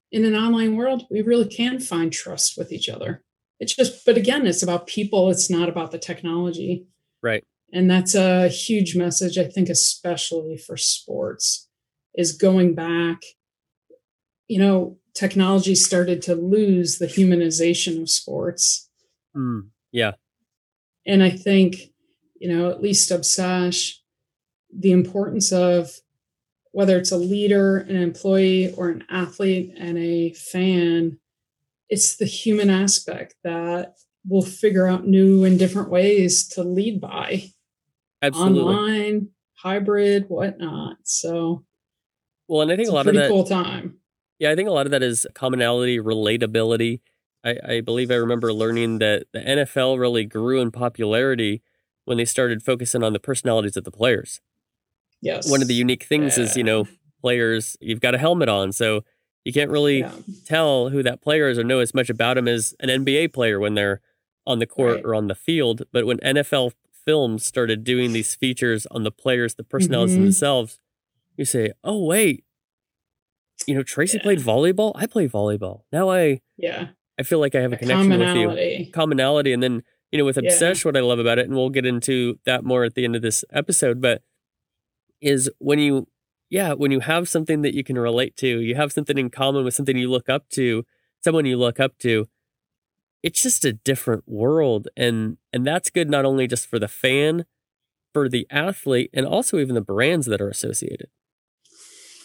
[0.10, 3.24] in an online world we really can find trust with each other.
[3.60, 6.86] It's just but again it's about people it's not about the technology.
[7.22, 7.44] Right.
[7.74, 11.68] And that's a huge message i think especially for sports
[12.16, 13.22] is going back
[14.52, 18.90] you know, technology started to lose the humanization of sports.
[19.34, 20.12] Mm, yeah.
[21.06, 21.78] And I think,
[22.38, 23.94] you know, at least Obsesh,
[24.70, 26.02] the importance of
[26.74, 31.18] whether it's a leader, an employee, or an athlete and a fan,
[31.88, 33.94] it's the human aspect that
[34.28, 37.46] we'll figure out new and different ways to lead by.
[38.22, 38.62] Absolutely.
[38.64, 40.98] Online, hybrid, whatnot.
[41.04, 41.64] So,
[42.50, 44.01] well, and I think a lot of that cool time.
[44.42, 47.02] Yeah, I think a lot of that is commonality, relatability.
[47.46, 51.62] I, I believe I remember learning that the NFL really grew in popularity
[52.06, 54.42] when they started focusing on the personalities of the players.
[55.22, 55.48] Yes.
[55.48, 56.46] One of the unique things yeah.
[56.46, 56.88] is, you know,
[57.22, 58.72] players, you've got a helmet on.
[58.72, 59.04] So
[59.46, 60.12] you can't really yeah.
[60.48, 63.60] tell who that player is or know as much about him as an NBA player
[63.60, 64.02] when they're
[64.48, 65.06] on the court right.
[65.06, 65.84] or on the field.
[65.92, 66.72] But when NFL
[67.06, 70.24] films started doing these features on the players, the personalities mm-hmm.
[70.24, 70.80] themselves,
[71.38, 72.44] you say, oh, wait,
[73.68, 74.24] you know, Tracy yeah.
[74.24, 74.92] played volleyball.
[74.96, 75.82] I play volleyball.
[75.92, 76.90] Now I yeah.
[77.20, 78.92] I feel like I have a, a connection with you.
[78.92, 79.54] Commonality.
[79.54, 80.90] And then, you know, with Obsesh, yeah.
[80.90, 83.22] what I love about it, and we'll get into that more at the end of
[83.22, 84.24] this episode, but
[85.22, 86.08] is when you
[86.50, 89.64] yeah, when you have something that you can relate to, you have something in common
[89.64, 90.84] with something you look up to,
[91.24, 92.28] someone you look up to,
[93.24, 94.88] it's just a different world.
[94.98, 97.46] And and that's good not only just for the fan,
[98.14, 101.08] for the athlete, and also even the brands that are associated.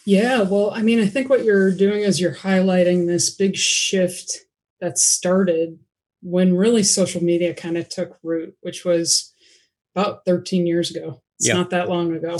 [0.07, 4.39] Yeah, well, I mean, I think what you're doing is you're highlighting this big shift
[4.81, 5.81] that started
[6.23, 9.35] when really social media kind of took root, which was
[9.97, 11.23] about 13 years ago.
[11.39, 11.55] It's yeah.
[11.55, 12.39] not that long ago.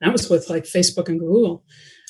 [0.00, 1.62] That was with like Facebook and Google.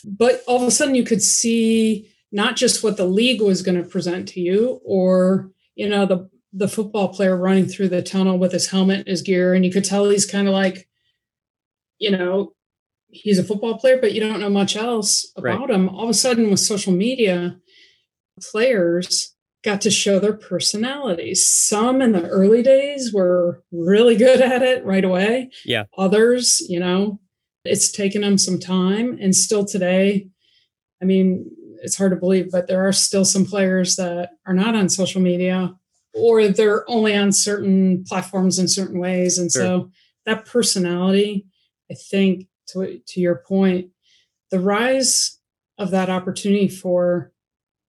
[0.04, 3.82] But all of a sudden you could see not just what the league was going
[3.82, 8.38] to present to you or, you know, the the football player running through the tunnel
[8.38, 10.86] with his helmet and his gear and you could tell he's kind of like
[11.98, 12.52] you know
[13.12, 15.70] he's a football player, but you don't know much else about right.
[15.70, 15.88] him.
[15.88, 17.58] All of a sudden, with social media,
[18.40, 21.46] players got to show their personalities.
[21.46, 25.50] Some in the early days were really good at it right away.
[25.64, 25.84] Yeah.
[25.96, 27.20] Others, you know,
[27.64, 29.18] it's taken them some time.
[29.20, 30.28] And still today,
[31.00, 31.48] I mean,
[31.82, 35.20] it's hard to believe, but there are still some players that are not on social
[35.20, 35.74] media
[36.14, 39.38] or they're only on certain platforms in certain ways.
[39.38, 39.62] And sure.
[39.62, 39.90] so
[40.26, 41.46] that personality,
[41.90, 43.90] I think, to, to your point,
[44.50, 45.38] the rise
[45.78, 47.32] of that opportunity for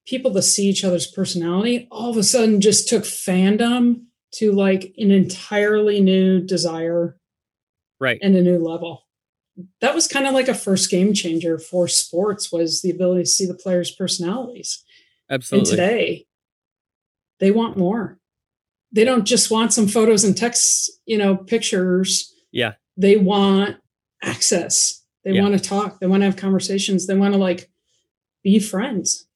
[0.06, 4.94] people to see each other's personality all of a sudden just took fandom to like
[4.98, 7.18] an entirely new desire
[8.00, 8.20] right.
[8.22, 9.08] and a new level.
[9.82, 13.30] That was kind of like a first game changer for sports was the ability to
[13.30, 14.84] see the players personalities.
[15.30, 15.70] Absolutely.
[15.70, 16.28] and today
[17.40, 18.18] they want more.
[18.92, 22.34] They don't just want some photos and text you know pictures.
[22.52, 22.74] Yeah.
[22.98, 23.78] They want
[24.24, 25.42] access they yeah.
[25.42, 27.70] want to talk they want to have conversations they want to like
[28.44, 29.28] be friends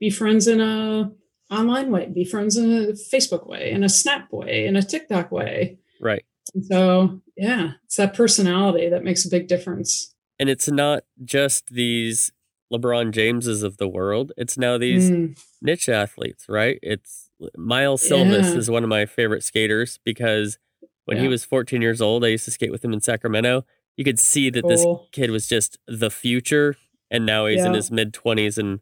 [0.00, 1.10] be friends in a
[1.50, 5.30] online way be friends in a facebook way in a snap way in a tiktok
[5.32, 10.68] way right and so yeah it's that personality that makes a big difference and it's
[10.68, 12.32] not just these
[12.72, 15.38] lebron jameses of the world it's now these mm.
[15.62, 18.58] niche athletes right it's miles silvas yeah.
[18.58, 20.58] is one of my favorite skaters because
[21.06, 21.22] when yeah.
[21.22, 23.64] he was 14 years old i used to skate with him in sacramento
[23.98, 24.70] you could see that cool.
[24.70, 26.76] this kid was just the future
[27.10, 27.66] and now he's yeah.
[27.66, 28.80] in his mid 20s and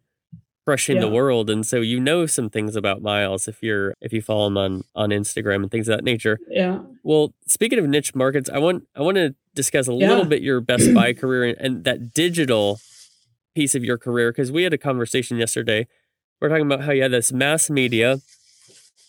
[0.64, 1.02] crushing yeah.
[1.02, 4.48] the world and so you know some things about miles if you're if you follow
[4.48, 8.50] him on on instagram and things of that nature yeah well speaking of niche markets
[8.50, 10.08] i want i want to discuss a yeah.
[10.08, 12.80] little bit your best buy career and, and that digital
[13.54, 15.86] piece of your career because we had a conversation yesterday
[16.40, 18.18] we're talking about how you had this mass media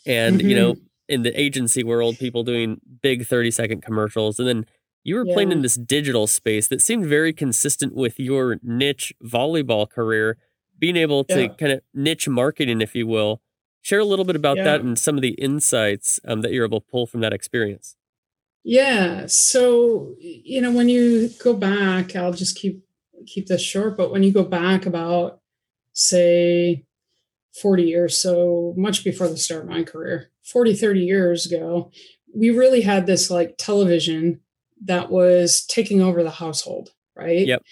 [0.06, 0.50] and mm-hmm.
[0.50, 0.76] you know
[1.10, 4.66] in the agency world people doing big 30 second commercials and then
[5.08, 5.34] you were yeah.
[5.34, 10.38] playing in this digital space that seemed very consistent with your niche volleyball career
[10.78, 11.48] being able to yeah.
[11.48, 13.42] kind of niche marketing, if you will.
[13.82, 14.66] Share a little bit about yeah.
[14.66, 17.96] that and some of the insights um, that you're able to pull from that experience.
[18.66, 19.28] Yeah.
[19.28, 22.84] So, you know, when you go back, I'll just keep
[23.26, 25.40] keep this short, but when you go back about
[25.94, 26.84] say
[27.62, 31.92] 40 years, so much before the start of my career, 40, 30 years ago,
[32.36, 34.42] we really had this like television
[34.86, 37.46] that was taking over the household, right?
[37.46, 37.64] Yep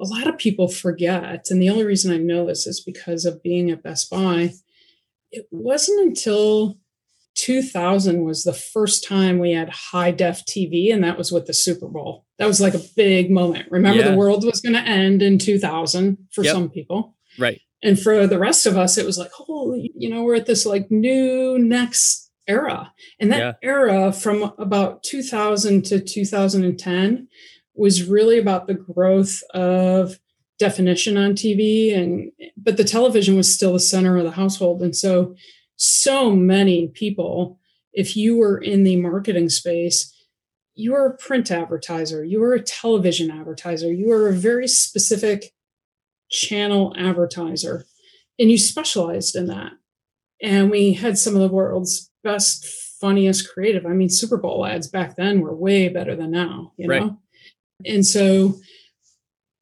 [0.00, 3.42] a lot of people forget, and the only reason I know this is because of
[3.42, 4.52] being at Best Buy.
[5.30, 6.78] It wasn't until
[7.34, 11.54] 2000 was the first time we had high def TV, and that was with the
[11.54, 12.26] Super Bowl.
[12.38, 13.70] That was like a big moment.
[13.70, 14.10] Remember, yeah.
[14.10, 16.54] the world was going to end in 2000 for yep.
[16.54, 17.14] some people.
[17.38, 17.60] Right.
[17.82, 20.66] And for the rest of us, it was like, holy, you know, we're at this
[20.66, 22.92] like new next era.
[23.20, 23.52] And that yeah.
[23.62, 27.28] era from about 2000 to 2010
[27.74, 30.18] was really about the growth of
[30.58, 34.96] definition on TV and but the television was still the center of the household and
[34.96, 35.36] so
[35.76, 37.60] so many people
[37.92, 40.12] if you were in the marketing space
[40.74, 45.52] you were a print advertiser you were a television advertiser you were a very specific
[46.28, 47.86] channel advertiser
[48.40, 49.70] and you specialized in that
[50.42, 52.66] and we had some of the world's best
[53.00, 56.88] funniest creative i mean super bowl ads back then were way better than now you
[56.88, 57.18] know.
[57.84, 58.56] And so,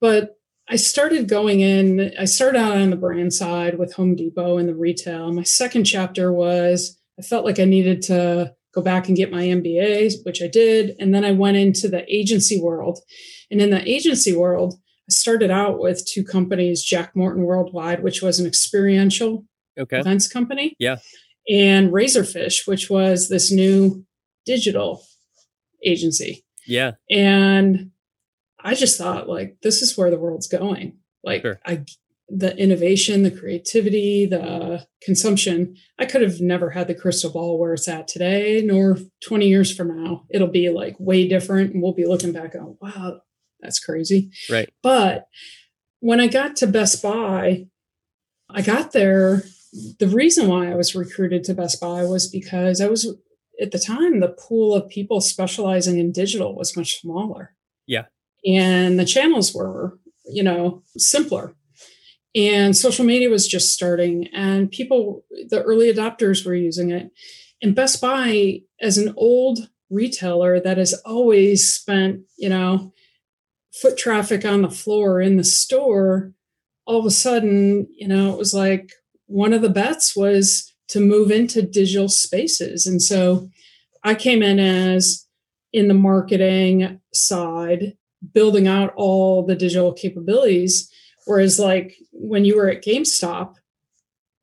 [0.00, 0.36] but
[0.68, 4.68] I started going in, I started out on the brand side with Home Depot and
[4.68, 5.32] the retail.
[5.32, 9.42] My second chapter was I felt like I needed to go back and get my
[9.42, 10.96] MBA, which I did.
[10.98, 12.98] And then I went into the agency world.
[13.50, 18.20] And in the agency world, I started out with two companies, Jack Morton Worldwide, which
[18.20, 19.44] was an experiential
[19.78, 19.98] okay.
[19.98, 20.76] events company.
[20.78, 20.96] Yeah.
[21.48, 24.04] And Razorfish, which was this new
[24.44, 25.02] digital
[25.84, 26.44] agency.
[26.66, 26.92] Yeah.
[27.10, 27.90] And
[28.60, 30.98] I just thought like this is where the world's going.
[31.22, 31.60] Like sure.
[31.64, 31.84] I
[32.28, 35.76] the innovation, the creativity, the consumption.
[35.98, 39.74] I could have never had the crystal ball where it's at today, nor 20 years
[39.74, 40.24] from now.
[40.30, 41.72] It'll be like way different.
[41.72, 43.20] And we'll be looking back on, wow,
[43.60, 44.30] that's crazy.
[44.50, 44.68] Right.
[44.82, 45.28] But
[46.00, 47.66] when I got to Best Buy,
[48.50, 49.44] I got there.
[49.72, 53.06] The reason why I was recruited to Best Buy was because I was
[53.60, 57.54] at the time, the pool of people specializing in digital was much smaller.
[57.86, 58.04] Yeah.
[58.44, 61.54] And the channels were you know simpler.
[62.34, 67.10] And social media was just starting and people the early adopters were using it.
[67.62, 72.92] And best buy as an old retailer that has always spent you know
[73.72, 76.32] foot traffic on the floor in the store
[76.86, 78.90] all of a sudden you know it was like
[79.26, 83.48] one of the bets was to move into digital spaces and so
[84.04, 85.26] i came in as
[85.72, 87.94] in the marketing side
[88.32, 90.90] building out all the digital capabilities.
[91.26, 93.54] Whereas, like when you were at GameStop,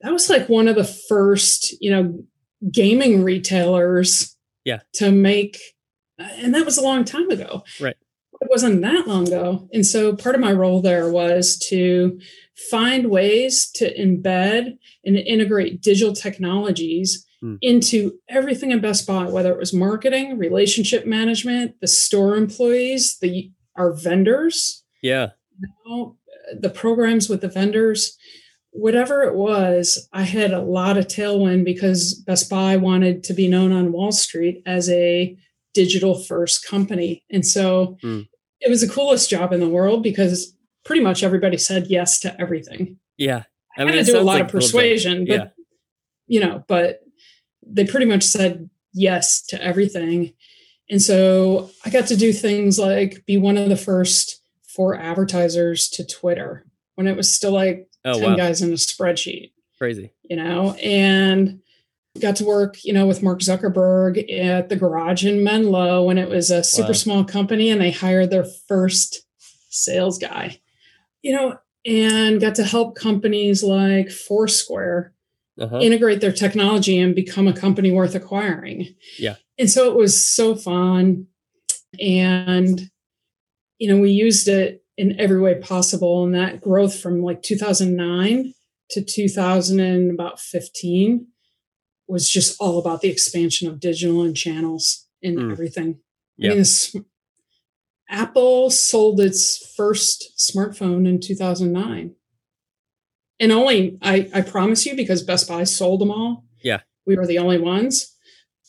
[0.02, 2.24] that was like one of the first, you know,
[2.72, 4.80] gaming retailers yeah.
[4.94, 5.60] to make,
[6.18, 7.64] and that was a long time ago.
[7.80, 7.96] Right.
[8.42, 9.70] it wasn't that long ago.
[9.74, 12.20] And so part of my role there was to
[12.70, 17.58] find ways to embed and integrate digital technologies mm.
[17.62, 23.52] into everything in Best Buy, whether it was marketing, relationship management, the store employees, the
[23.76, 24.84] our vendors.
[25.02, 25.30] Yeah.
[25.60, 26.18] You know,
[26.60, 28.18] the programs with the vendors,
[28.72, 33.48] whatever it was, I had a lot of tailwind because Best Buy wanted to be
[33.48, 35.38] known on Wall Street as a
[35.74, 37.24] digital first company.
[37.32, 38.28] And so mm.
[38.62, 40.56] it was the coolest job in the world because
[40.86, 42.98] pretty much everybody said yes to everything.
[43.18, 43.44] Yeah.
[43.78, 45.54] I, mean, had to do a lot like of persuasion, cool but
[46.28, 47.02] you know, but
[47.66, 50.34] they pretty much said yes to everything.
[50.90, 55.90] And so I got to do things like be one of the first four advertisers
[55.90, 56.66] to Twitter
[56.96, 58.36] when it was still like oh, 10 wow.
[58.36, 59.52] guys in a spreadsheet.
[59.78, 60.14] Crazy.
[60.24, 61.62] You know, and
[62.20, 66.30] got to work, you know, with Mark Zuckerberg at the garage in Menlo when it
[66.30, 66.94] was a super wow.
[66.94, 69.26] small company and they hired their first
[69.70, 70.60] sales guy.
[71.24, 75.14] You know, and got to help companies like Foursquare
[75.60, 75.80] uh-huh.
[75.80, 78.96] integrate their technology and become a company worth acquiring.
[79.18, 79.36] Yeah.
[79.58, 81.28] And so it was so fun.
[82.00, 82.90] And,
[83.78, 86.24] you know, we used it in every way possible.
[86.24, 88.54] And that growth from like 2009
[88.92, 91.28] to 2015
[92.08, 95.52] was just all about the expansion of digital and channels and mm.
[95.52, 96.00] everything.
[96.38, 96.48] Yeah.
[96.48, 96.96] I mean, this,
[98.14, 102.16] Apple sold its first smartphone in 2009.
[103.40, 106.46] And only, I, I promise you, because Best Buy sold them all.
[106.62, 106.82] Yeah.
[107.08, 108.16] We were the only ones.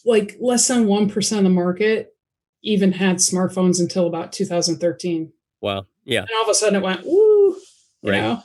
[0.05, 2.16] Like less than 1% of the market
[2.62, 5.30] even had smartphones until about 2013.
[5.61, 5.86] Wow.
[6.05, 6.20] Yeah.
[6.20, 7.57] And all of a sudden it went, woo.
[8.03, 8.22] right.
[8.22, 8.42] Know?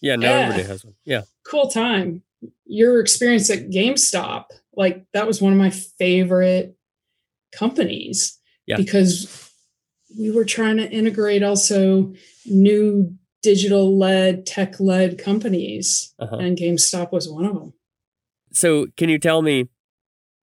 [0.00, 0.16] Yeah.
[0.16, 0.38] Now yeah.
[0.38, 0.94] everybody has one.
[1.04, 1.22] Yeah.
[1.44, 2.22] Cool time.
[2.64, 6.74] Your experience at GameStop, like that was one of my favorite
[7.52, 8.38] companies.
[8.66, 8.76] Yeah.
[8.78, 9.47] Because
[10.16, 12.14] we were trying to integrate also
[12.46, 16.36] new digital led, tech led companies, uh-huh.
[16.36, 17.72] and GameStop was one of them.
[18.52, 19.68] So, can you tell me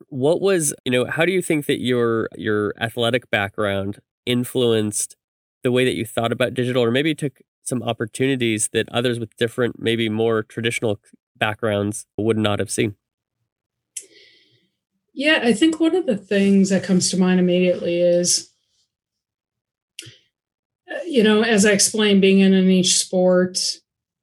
[0.10, 5.16] what was, you know, how do you think that your your athletic background influenced
[5.64, 9.36] the way that you thought about digital or maybe took some opportunities that others with
[9.38, 11.00] different maybe more traditional
[11.36, 12.96] backgrounds would not have seen?
[15.14, 18.52] Yeah, I think one of the things that comes to mind immediately is
[21.06, 23.60] you know, as I explained, being in a niche sport,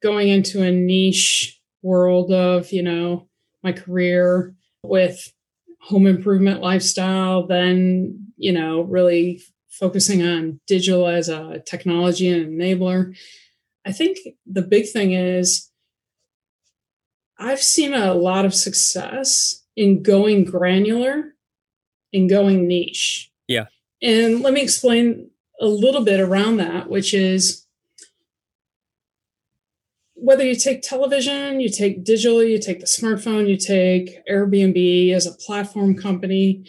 [0.02, 3.28] going into a niche world of, you know,
[3.62, 5.32] my career with
[5.80, 13.16] home improvement lifestyle, then, you know, really focusing on digital as a technology and enabler.
[13.84, 15.70] I think the big thing is
[17.38, 21.34] I've seen a lot of success in going granular
[22.12, 23.30] and going niche.
[23.48, 23.66] Yeah.
[24.00, 25.30] And let me explain
[25.62, 27.64] a little bit around that, which is
[30.14, 35.26] whether you take television, you take digital, you take the smartphone, you take Airbnb as
[35.26, 36.64] a platform company,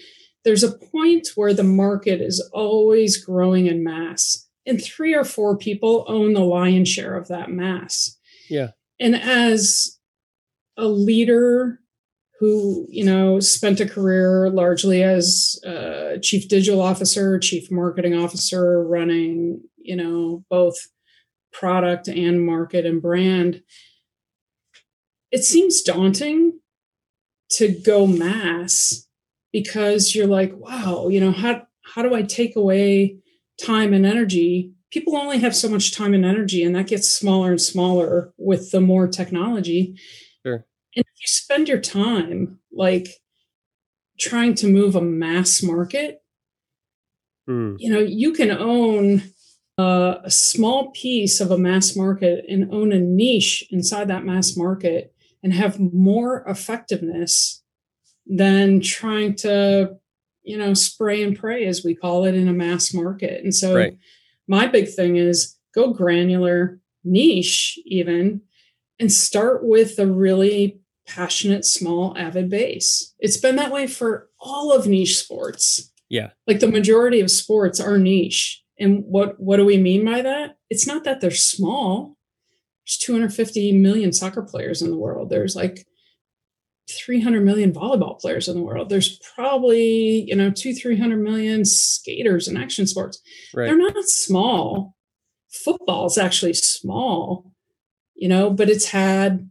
[0.46, 5.58] there's a point where the market is always growing in mass, and three or four
[5.58, 8.18] people own the lion's share of that mass.
[8.50, 8.70] Yeah.
[9.00, 10.00] And as
[10.78, 11.80] a leader
[12.40, 18.84] who you know spent a career largely as uh, chief digital officer chief marketing officer
[18.84, 20.76] running you know both
[21.52, 23.62] product and market and brand.
[25.32, 26.60] It seems daunting
[27.52, 29.08] to go mass
[29.52, 33.18] because you're like wow you know how how do i take away
[33.62, 34.72] time and energy?
[34.92, 38.72] People only have so much time and energy and that gets smaller and smaller with
[38.72, 40.00] the more technology
[41.24, 43.08] you spend your time like
[44.20, 46.22] trying to move a mass market,
[47.50, 47.78] mm.
[47.80, 49.24] you know, you can own
[49.80, 54.58] uh, a small piece of a mass market and own a niche inside that mass
[54.58, 57.64] market and have more effectiveness
[58.28, 59.96] than trying to,
[60.44, 63.44] you know, spray and pray, as we call it in a mass market.
[63.44, 63.98] And so, right.
[64.48, 68.42] my big thing is go granular, niche, even,
[69.00, 73.14] and start with a really passionate, small, avid base.
[73.20, 75.92] It's been that way for all of niche sports.
[76.10, 76.30] Yeah.
[76.48, 78.62] Like the majority of sports are niche.
[78.80, 80.58] And what what do we mean by that?
[80.70, 82.18] It's not that they're small.
[82.86, 85.30] There's 250 million soccer players in the world.
[85.30, 85.86] There's like
[86.90, 88.90] 300 million volleyball players in the world.
[88.90, 93.22] There's probably, you know, two, 300 million skaters in action sports.
[93.54, 93.66] Right.
[93.66, 94.96] They're not small.
[95.50, 97.52] Football is actually small,
[98.16, 99.50] you know, but it's had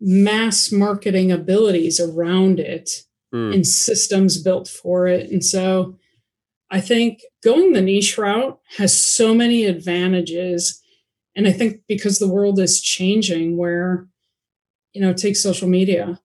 [0.00, 3.02] mass marketing abilities around it
[3.34, 3.54] mm.
[3.54, 5.30] and systems built for it.
[5.30, 5.96] And so
[6.70, 10.82] I think going the niche route has so many advantages.
[11.34, 14.06] And I think because the world is changing, where,
[14.92, 16.20] you know, take social media.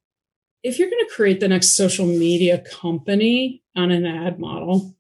[0.64, 4.96] If you're going to create the next social media company on an ad model,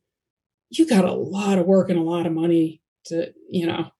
[0.70, 3.92] you got a lot of work and a lot of money to, you know,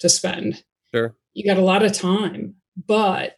[0.00, 0.64] to spend.
[0.94, 1.14] Sure.
[1.32, 2.56] You got a lot of time.
[2.86, 3.36] But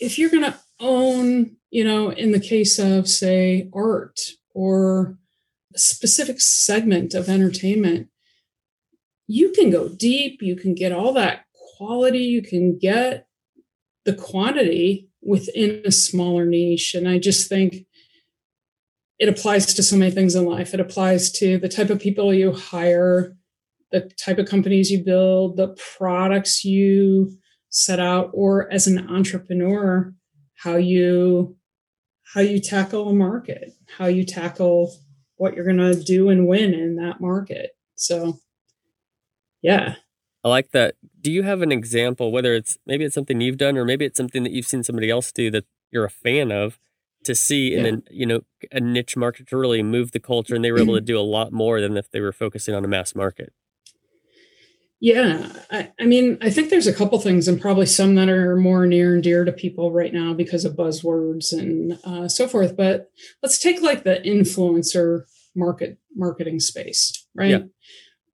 [0.00, 4.20] if you're going to own, you know, in the case of, say, art
[4.54, 5.18] or
[5.74, 8.08] a specific segment of entertainment,
[9.26, 11.44] you can go deep, you can get all that
[11.76, 13.26] quality, you can get
[14.04, 16.94] the quantity within a smaller niche.
[16.94, 17.86] And I just think
[19.18, 20.74] it applies to so many things in life.
[20.74, 23.36] It applies to the type of people you hire,
[23.90, 27.38] the type of companies you build, the products you
[27.74, 30.14] set out, or as an entrepreneur,
[30.54, 31.56] how you
[32.32, 34.94] how you tackle a market, how you tackle
[35.36, 37.72] what you're going to do and win in that market.
[37.96, 38.38] So,
[39.60, 39.96] yeah.
[40.42, 40.94] I like that.
[41.20, 44.16] Do you have an example, whether it's maybe it's something you've done or maybe it's
[44.16, 46.78] something that you've seen somebody else do that you're a fan of
[47.24, 47.78] to see yeah.
[47.78, 50.78] in a, you know, a niche market to really move the culture and they were
[50.78, 53.52] able to do a lot more than if they were focusing on a mass market?
[55.04, 58.56] Yeah, I, I, mean, I think there's a couple things, and probably some that are
[58.56, 62.74] more near and dear to people right now because of buzzwords and uh, so forth.
[62.74, 63.10] But
[63.42, 65.24] let's take like the influencer
[65.54, 67.50] market marketing space, right?
[67.50, 67.58] Yeah.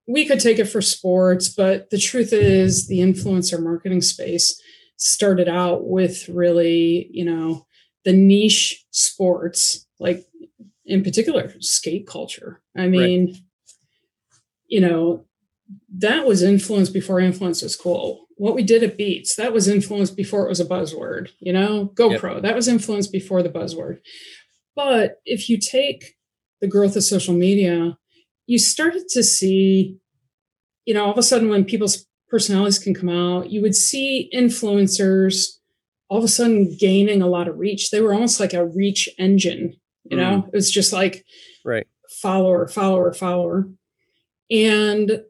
[0.07, 4.57] We could take it for sports, but the truth is, the influencer marketing space
[4.95, 7.67] started out with really, you know,
[8.05, 10.25] the niche sports, like
[10.85, 12.61] in particular, skate culture.
[12.77, 13.35] I mean, right.
[14.67, 15.25] you know,
[15.97, 18.27] that was influenced before influence was cool.
[18.35, 21.29] What we did at Beats, that was influenced before it was a buzzword.
[21.39, 22.43] You know, GoPro, yep.
[22.43, 23.99] that was influenced before the buzzword.
[24.75, 26.15] But if you take
[26.59, 27.97] the growth of social media,
[28.47, 29.97] you started to see,
[30.85, 34.29] you know, all of a sudden when people's personalities can come out, you would see
[34.33, 35.57] influencers
[36.09, 37.89] all of a sudden gaining a lot of reach.
[37.89, 40.47] They were almost like a reach engine, you know, mm.
[40.47, 41.25] it was just like
[41.63, 41.87] right
[42.21, 43.69] follower, follower, follower.
[44.49, 45.23] And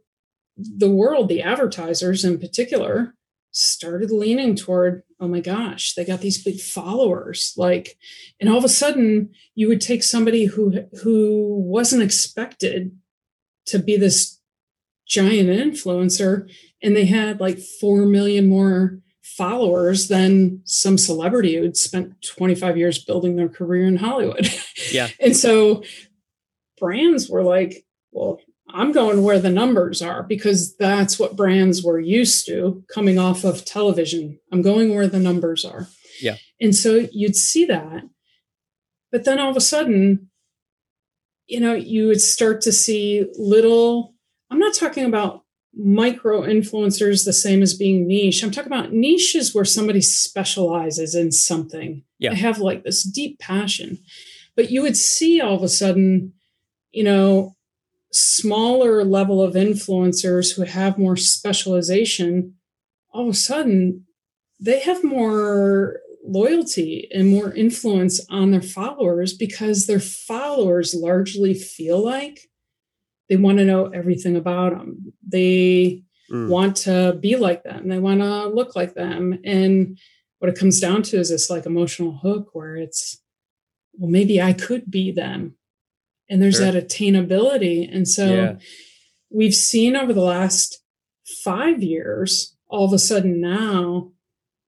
[0.78, 3.16] the world, the advertisers in particular,
[3.51, 7.53] started leaning toward, oh my gosh, they got these big followers.
[7.57, 7.97] Like,
[8.39, 12.97] and all of a sudden you would take somebody who who wasn't expected
[13.68, 14.39] to be this
[15.07, 16.49] giant influencer,
[16.82, 23.03] and they had like four million more followers than some celebrity who'd spent 25 years
[23.03, 24.49] building their career in Hollywood.
[24.91, 25.09] Yeah.
[25.20, 25.84] and so
[26.78, 28.39] brands were like, well,
[28.74, 33.44] I'm going where the numbers are because that's what brands were used to coming off
[33.44, 34.40] of television.
[34.52, 35.88] I'm going where the numbers are.
[36.22, 36.38] Yeah.
[36.60, 38.04] And so you'd see that.
[39.12, 40.30] But then all of a sudden,
[41.48, 44.14] you know, you would start to see little,
[44.50, 45.44] I'm not talking about
[45.74, 48.44] micro influencers the same as being niche.
[48.44, 52.04] I'm talking about niches where somebody specializes in something.
[52.20, 52.32] Yeah.
[52.32, 54.00] They have like this deep passion.
[54.56, 56.34] But you would see all of a sudden,
[56.92, 57.56] you know,
[58.12, 62.55] smaller level of influencers who have more specialization,
[63.14, 64.05] all of a sudden
[64.59, 72.03] they have more loyalty and more influence on their followers because their followers largely feel
[72.03, 72.41] like
[73.28, 75.14] they want to know everything about them.
[75.28, 76.47] They mm.
[76.47, 77.88] want to be like them.
[77.88, 79.39] They want to look like them.
[79.43, 79.97] And
[80.39, 83.20] what it comes down to is this like emotional hook where it's,
[83.93, 85.55] well, maybe I could be them
[86.32, 86.72] and there's sure.
[86.72, 87.94] that attainability.
[87.94, 88.56] And so yeah.
[89.30, 90.82] we've seen over the last
[91.44, 94.12] five years, all of a sudden now,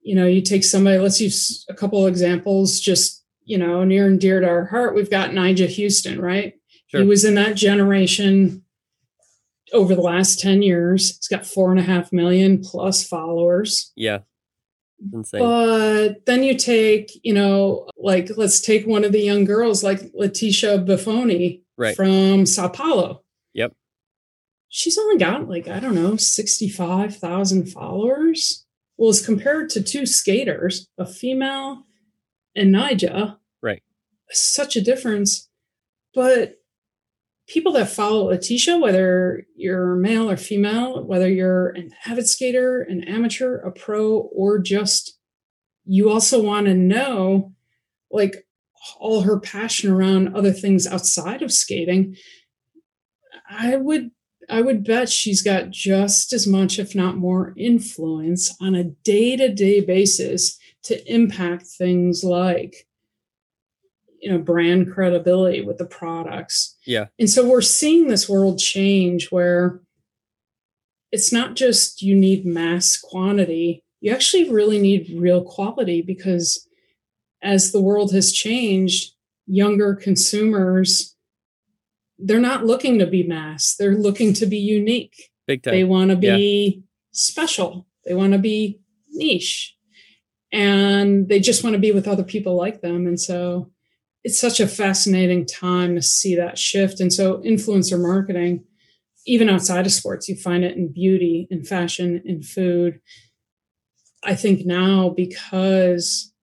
[0.01, 4.19] you know, you take somebody, let's use a couple examples, just, you know, near and
[4.19, 4.93] dear to our heart.
[4.93, 6.55] We've got Nyjah Huston, right?
[6.87, 7.01] Sure.
[7.01, 8.65] He was in that generation
[9.71, 11.15] over the last 10 years.
[11.15, 13.93] He's got four and a half million plus followers.
[13.95, 14.19] Yeah.
[15.13, 15.41] Insane.
[15.41, 20.01] But then you take, you know, like let's take one of the young girls like
[20.13, 21.95] Leticia Bufoni right.
[21.95, 23.23] from Sao Paulo.
[23.53, 23.73] Yep.
[24.69, 28.65] She's only got like, I don't know, 65,000 followers.
[28.97, 31.83] Well, as compared to two skaters, a female
[32.55, 33.37] and Nyjah.
[33.61, 33.83] Right.
[34.29, 35.49] Such a difference.
[36.13, 36.62] But
[37.47, 43.03] people that follow Leticia, whether you're male or female, whether you're an avid skater, an
[43.03, 45.17] amateur, a pro, or just
[45.85, 47.53] you also want to know
[48.11, 48.45] like
[48.99, 52.15] all her passion around other things outside of skating.
[53.49, 54.11] I would
[54.49, 59.37] I would bet she's got just as much, if not more, influence on a day
[59.37, 62.87] to day basis to impact things like
[64.23, 67.07] you know brand credibility with the products Yeah.
[67.19, 69.81] and so we're seeing this world change where
[71.11, 76.67] it's not just you need mass quantity you actually really need real quality because
[77.41, 79.11] as the world has changed
[79.45, 81.17] younger consumers
[82.17, 85.73] they're not looking to be mass they're looking to be unique Big time.
[85.73, 88.79] they want to be special they want to be
[89.11, 89.75] niche
[90.53, 93.69] and they just want to be with other people like them and so
[94.23, 98.63] it's such a fascinating time to see that shift and so influencer marketing
[99.25, 102.99] even outside of sports you find it in beauty in fashion in food
[104.23, 106.33] i think now because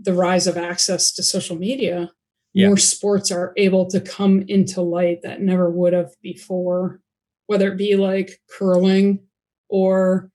[0.00, 2.10] the rise of access to social media
[2.54, 2.68] Yeah.
[2.68, 7.00] more sports are able to come into light that never would have before
[7.46, 9.20] whether it be like curling
[9.68, 10.30] or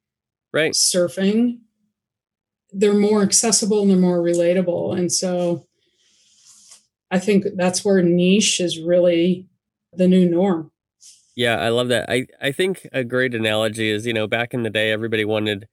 [0.54, 0.74] right.
[0.74, 1.60] surfing
[2.72, 5.67] they're more accessible and they're more relatable and so
[7.12, 9.48] i think that's where niche is really
[9.94, 10.72] the new norm
[11.36, 12.10] Yeah, I love that.
[12.10, 15.68] I, I think a great analogy is, you know, back in the day, everybody wanted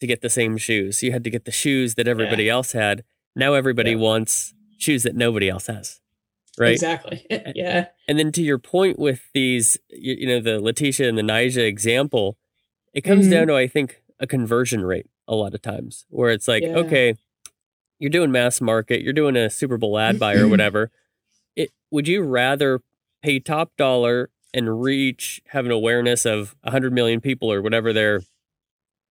[0.00, 1.02] to get the same shoes.
[1.02, 3.02] You had to get the shoes that everybody else had.
[3.34, 3.96] Now everybody Yeah.
[4.08, 5.98] wants shoes that nobody else has.
[6.56, 6.72] Right.
[6.74, 11.18] exactly yeah And then to your point with these, you, you know, the Leticia and
[11.18, 12.36] the Nyjah example,
[12.94, 13.30] it comes Mhm.
[13.30, 16.76] down to, I think, a conversion rate a lot of times where it's like, Yeah.
[16.82, 17.14] okay,
[18.02, 20.50] you're doing mass market, you're doing a Super Bowl ad buy or mm-hmm.
[20.50, 20.90] whatever.
[21.54, 22.80] It, would you rather
[23.22, 28.22] pay top dollar and reach, have an awareness of 100 million people or whatever their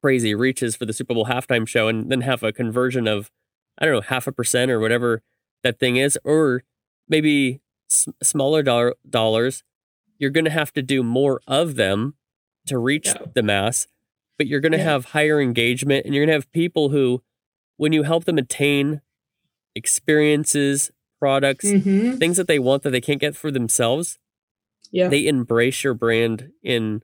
[0.04, 3.32] crazy reaches for the Super Bowl halftime show and then have a conversion of,
[3.78, 5.22] I don't know, half a percent or whatever
[5.64, 6.20] that thing is?
[6.26, 6.64] Or
[7.08, 9.64] maybe s- smaller dollar dollars,
[10.18, 12.16] you're going to have to do more of them
[12.66, 13.26] to reach Yeah.
[13.34, 13.88] the mass,
[14.38, 14.84] but you're going to Yeah.
[14.84, 17.24] have higher engagement and you're going to have people who,
[17.82, 19.02] when you help them attain
[19.74, 24.20] experiences, products, hmm things that they want that they can't get for themselves,
[24.92, 27.02] yeah they embrace your brand in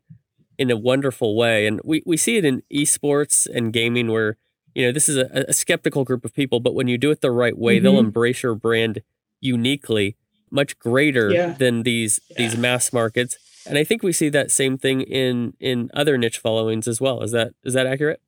[0.59, 1.65] in a wonderful way.
[1.65, 4.37] And we, we see it in esports and gaming where,
[4.75, 7.21] you know, this is a, a skeptical group of people, but when you do it
[7.21, 8.07] the right way, they'll Mhm.
[8.09, 9.01] embrace your brand
[9.41, 10.15] uniquely,
[10.51, 11.55] much greater Yeah.
[11.57, 13.37] than these these mass markets.
[13.65, 17.23] And I think we see that same thing in in other niche followings as well.
[17.23, 18.21] Is that is that accurate?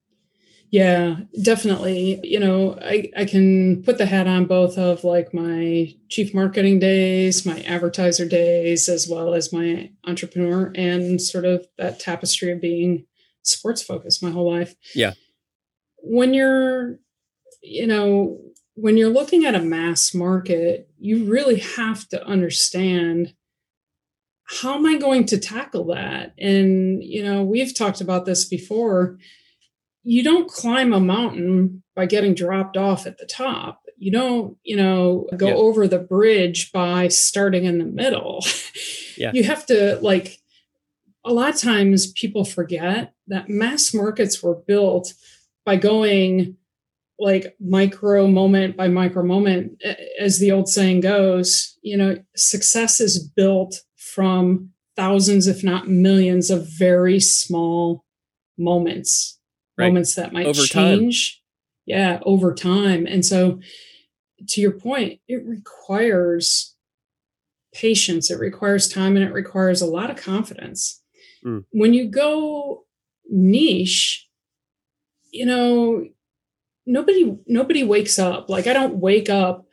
[0.72, 2.20] Yeah, definitely.
[2.24, 6.78] You know, I, I can put the hat on both of like my chief marketing
[6.78, 12.62] days, my advertiser days, as well as my entrepreneur and sort of that tapestry of
[12.62, 13.06] being
[13.42, 14.76] sports focused my whole life.
[14.94, 15.14] Yeah.
[15.98, 17.00] When you're,
[17.64, 18.40] you know,
[18.76, 23.34] when you're looking at a mass market, you really have to understand
[24.62, 26.34] how am I going to tackle that?
[26.40, 29.18] And, you know, we've talked about this before
[30.10, 33.84] you don't climb a mountain by getting dropped off at the top.
[34.00, 35.54] You don't, you know, go Yeah.
[35.54, 38.44] over the bridge by starting in the middle.
[39.18, 39.32] Yeah.
[39.34, 40.38] You have to like
[41.26, 45.14] a lot of times people forget that mass markets were built
[45.66, 46.56] by going
[47.20, 49.84] like micro moment by micro moment
[50.18, 56.50] as the old saying goes, you know, success is built from thousands if not millions
[56.50, 58.06] of very small
[58.58, 59.39] moments
[59.80, 59.88] Right.
[59.88, 61.00] moments that might Over time.
[61.00, 61.42] change
[61.86, 63.60] yeah over time and so
[64.48, 66.76] to your point it requires
[67.74, 71.02] patience it requires time and it requires a lot of confidence
[71.46, 71.64] Mm.
[71.72, 72.84] when you go
[73.32, 74.28] niche
[75.32, 76.06] you know
[76.86, 79.66] nobody nobody wakes up like i don't wake up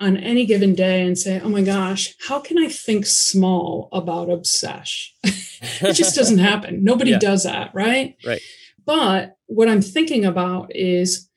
[0.00, 4.26] on any given day and say oh my gosh how can i think small about
[4.26, 6.82] obsesh it just doesn't happen.
[6.82, 7.18] Nobody Yeah.
[7.20, 8.16] does that, right?
[8.26, 8.40] Right.
[8.84, 11.28] But what I'm thinking about is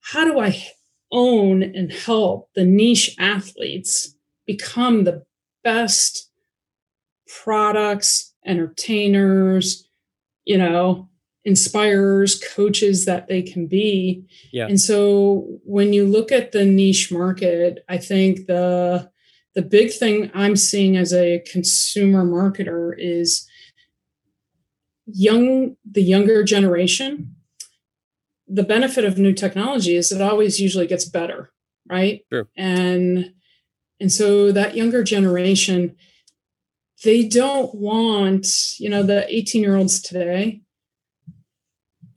[0.00, 0.64] how do I
[1.10, 4.14] own and help the niche athletes
[4.46, 5.24] become the
[5.64, 6.30] best
[7.42, 9.88] products, entertainers,
[10.44, 11.08] you know,
[11.44, 14.24] inspirers, coaches that they can be.
[14.52, 14.66] Yeah.
[14.66, 19.10] And so when you look at the niche market, I think the
[19.54, 23.47] the big thing I'm seeing as a consumer marketer is
[25.12, 27.34] young the younger generation
[28.46, 31.50] the benefit of new technology is it always usually gets better
[31.90, 32.48] right Sure.
[32.56, 33.32] and
[34.00, 35.96] and so that younger generation
[37.04, 38.46] they don't want
[38.78, 40.60] you know the 18 year olds today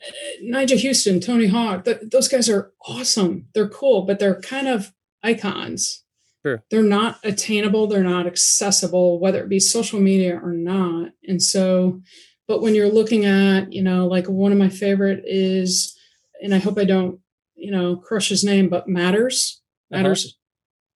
[0.02, 3.46] uh, Nyjah Huston, Tony Hawk, th- those guys are awesome.
[3.54, 6.04] They're cool, but they're kind of icons.
[6.44, 6.64] Sure.
[6.72, 11.10] They're not attainable, they're not accessible, whether it be social media or not.
[11.28, 12.02] And so,
[12.48, 15.98] but when you're looking at, you know, like one of my favorite is,
[16.42, 17.20] and I hope I don't,
[17.56, 19.62] you know, crush his name, but Matters.
[19.92, 20.04] Uh-huh.
[20.04, 20.38] Matters.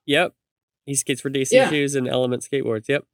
[0.06, 0.34] Yep.
[0.86, 1.70] He skates for DC Yeah.
[1.70, 2.88] Shoes and Element Skateboards.
[2.88, 3.06] Yep.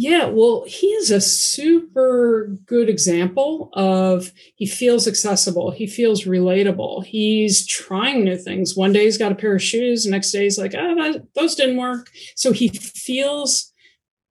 [0.00, 7.04] Yeah, well, he is a super good example of he feels accessible, he feels relatable,
[7.04, 8.76] he's trying new things.
[8.76, 11.26] One day he's got a pair of shoes, the next day he's like, oh, that,
[11.34, 12.10] those didn't work.
[12.36, 13.72] So he feels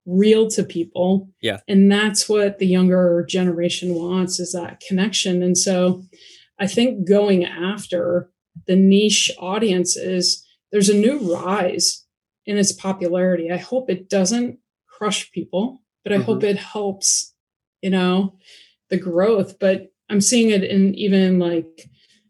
[0.07, 1.29] real to people.
[1.41, 1.59] Yeah.
[1.67, 5.43] And that's what the younger generation wants is that connection.
[5.43, 6.01] And so
[6.59, 8.31] I think going after
[8.65, 12.05] the niche audiences, there's a new rise
[12.45, 13.51] in its popularity.
[13.51, 16.47] I hope it doesn't crush people, but I hope mm-hmm.
[16.47, 17.33] it helps,
[17.81, 18.37] you know,
[18.89, 19.59] the growth.
[19.59, 21.89] But I'm seeing it in even like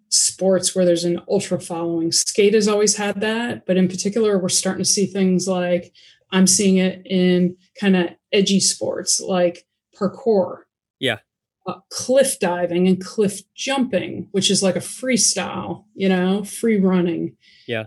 [0.09, 2.11] sports where there's an ultra following.
[2.11, 5.93] Skate has always had that, but in particular, we're starting to see things like
[6.31, 9.65] I'm seeing it in kind of edgy sports like
[9.95, 10.59] parkour.
[10.99, 11.19] Yeah.
[11.65, 17.35] Uh, cliff diving and cliff jumping, which is like a freestyle, you know, free running.
[17.67, 17.85] Yeah.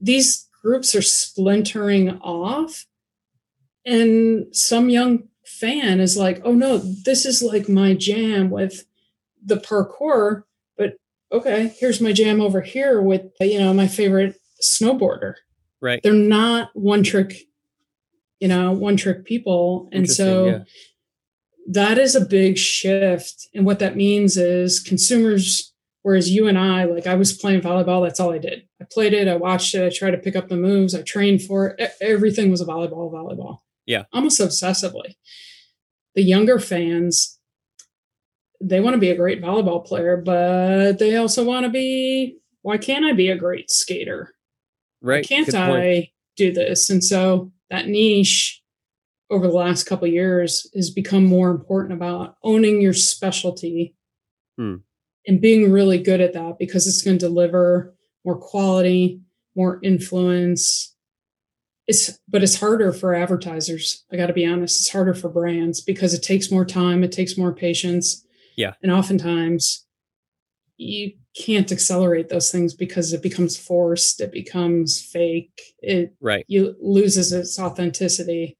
[0.00, 2.86] These groups are splintering off
[3.84, 8.86] and some young fan is like oh no this is like my jam with
[9.44, 10.44] the parkour
[10.78, 10.94] but
[11.30, 15.34] okay here's my jam over here with you know my favorite snowboarder
[15.82, 16.02] Right.
[16.02, 17.42] they're not one trick
[18.40, 20.58] you know one trick people and so yeah.
[21.68, 25.72] that is a big shift and what that means is consumers
[26.02, 29.12] whereas you and i like i was playing volleyball that's all i did i played
[29.12, 31.92] it i watched it i tried to pick up the moves i trained for it
[32.00, 34.04] everything was a volleyball volleyball Yeah.
[34.12, 35.14] almost obsessively
[36.14, 37.38] the younger fans
[38.60, 42.78] they want to be a great volleyball player but they also want to be why
[42.78, 44.34] can't i be a great skater
[45.04, 45.26] Right.
[45.28, 45.82] can't Good point.
[45.84, 46.88] I do this?
[46.88, 48.62] And so that niche
[49.30, 53.94] over the last couple of years has become more important about owning your specialty
[54.56, 54.76] Hmm.
[55.26, 59.20] and being really good at that because it's going to deliver more quality,
[59.56, 60.94] more influence.
[61.88, 64.04] It's but it's harder for advertisers.
[64.12, 67.10] I got to be honest, it's harder for brands because it takes more time, it
[67.10, 68.24] takes more patience.
[68.56, 68.74] Yeah.
[68.82, 69.84] And oftentimes
[70.76, 76.44] you can't accelerate those things because it becomes forced, it becomes fake, it Right.
[76.48, 78.56] you loses its authenticity.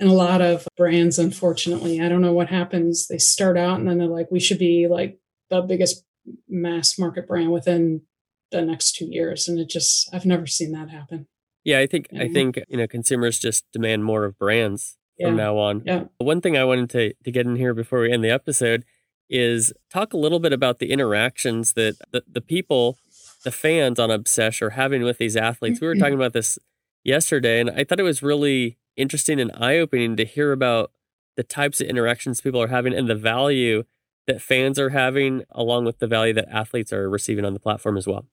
[0.00, 3.08] And a lot of brands, unfortunately, I don't know what happens.
[3.08, 5.18] They start out and then they're like, we should be like
[5.50, 6.04] the biggest
[6.48, 8.02] mass market brand within
[8.50, 9.48] the next two years.
[9.48, 11.26] And it just I've never seen that happen.
[11.64, 15.28] Yeah, I think I think you know consumers just demand more of brands Yeah.
[15.28, 15.82] from now on.
[15.84, 16.04] Yeah.
[16.18, 18.84] One thing I wanted to to get in here before we end the episode
[19.30, 22.98] is talk a little bit about the interactions that the, the people,
[23.44, 25.80] the fans on Obsesh are having with these athletes.
[25.80, 26.22] We were talking mm-hmm.
[26.22, 26.58] about this
[27.04, 30.90] yesterday, and I thought it was really interesting and eye opening to hear about
[31.36, 33.84] the types of interactions people are having and the value
[34.26, 37.96] that fans are having, along with the value that athletes are receiving on the platform
[37.96, 38.26] as well.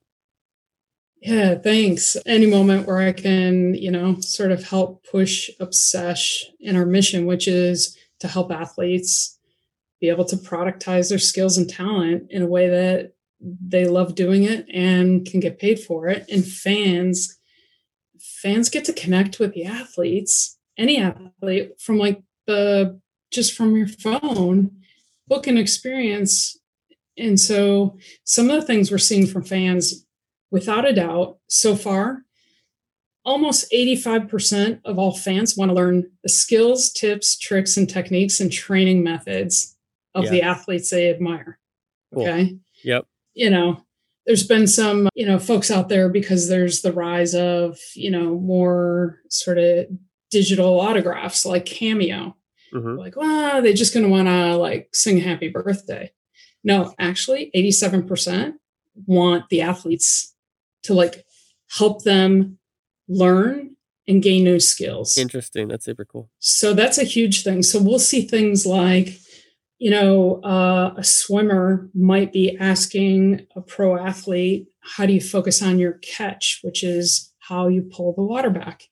[1.22, 2.16] Yeah, thanks.
[2.26, 7.24] Any moment where I can, you know, sort of help push Obsesh in our mission,
[7.26, 9.35] which is to help athletes
[10.00, 14.44] be able to productize their skills and talent in a way that they love doing
[14.44, 16.24] it and can get paid for it.
[16.30, 17.38] And fans,
[18.18, 23.88] fans get to connect with the athletes, any athlete from like the just from your
[23.88, 24.70] phone,
[25.26, 26.58] book an experience.
[27.18, 30.06] And so some of the things we're seeing from fans
[30.50, 32.22] without a doubt, so far,
[33.24, 38.52] almost 85% of all fans want to learn the skills, tips, tricks, and techniques and
[38.52, 39.75] training methods
[40.16, 40.30] of Yeah.
[40.30, 41.58] the athletes they admire.
[42.12, 42.22] Cool.
[42.24, 42.56] Okay.
[42.84, 43.06] Yep.
[43.34, 43.82] You know,
[44.26, 48.38] there's been some, you know, folks out there because there's the rise of, you know,
[48.38, 49.86] more sort of
[50.30, 52.34] digital autographs like Cameo
[52.72, 56.10] hmm like, well, they're just going to want to like sing happy birthday.
[56.64, 58.54] No, actually, 87%
[59.06, 60.34] want the athletes
[60.82, 61.24] to like
[61.68, 62.58] help them
[63.08, 63.76] learn
[64.08, 65.16] and gain new skills.
[65.16, 65.68] Interesting.
[65.68, 66.28] That's super cool.
[66.40, 67.62] So that's a huge thing.
[67.62, 69.16] So we'll see things like,
[69.78, 75.62] you know, uh, a swimmer might be asking a pro athlete, how do you focus
[75.62, 78.84] on your catch, which is how you pull the water back?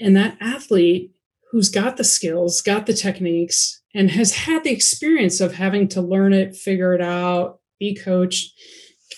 [0.00, 1.12] And that athlete
[1.50, 6.00] who's got the skills, got the techniques, and has had the experience of having to
[6.00, 8.52] learn it, figure it out, be coached,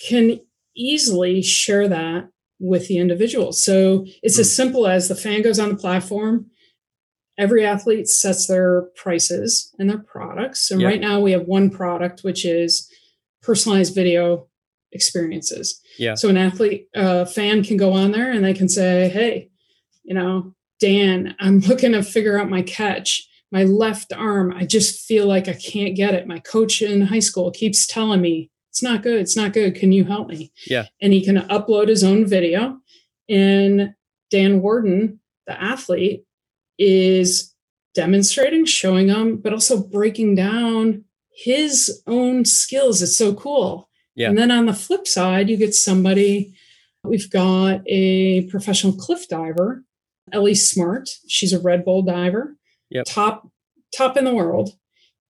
[0.09, 0.41] can
[0.77, 2.29] easily share that
[2.59, 3.53] with the individual.
[3.53, 6.51] So it's as simple as the fan goes on the platform.
[7.37, 10.71] Every athlete sets their prices and their products.
[10.71, 10.89] And Yeah.
[10.89, 12.89] right now we have one product, which is
[13.43, 14.49] personalized video
[14.93, 15.81] experiences.
[15.99, 16.15] Yeah.
[16.15, 19.51] So an athlete, uh, fan can go on there and they can say, hey,
[20.05, 23.29] you know, Dan, I'm looking to figure out my catch.
[23.51, 26.27] My left arm, I just feel like I can't get it.
[26.27, 29.21] My coach in high school keeps telling me it's not good.
[29.21, 29.75] It's not good.
[29.77, 30.53] Can you help me?
[30.67, 30.87] Yeah.
[31.01, 32.79] And he can upload his own video
[33.29, 33.95] and
[34.31, 36.25] Dan Worden, the athlete,
[36.79, 37.55] is
[37.95, 41.05] demonstrating, showing them, but also breaking down
[41.37, 43.03] his own skills.
[43.03, 43.89] It's so cool.
[44.17, 44.29] Yeah.
[44.29, 46.55] And then on the flip side, you get somebody,
[47.03, 49.85] we've got a professional cliff diver,
[50.33, 51.09] Ellie Smart.
[51.29, 52.57] She's a Red Bull diver,
[52.91, 53.05] Yep.
[53.09, 53.49] top
[53.97, 54.71] top in the world.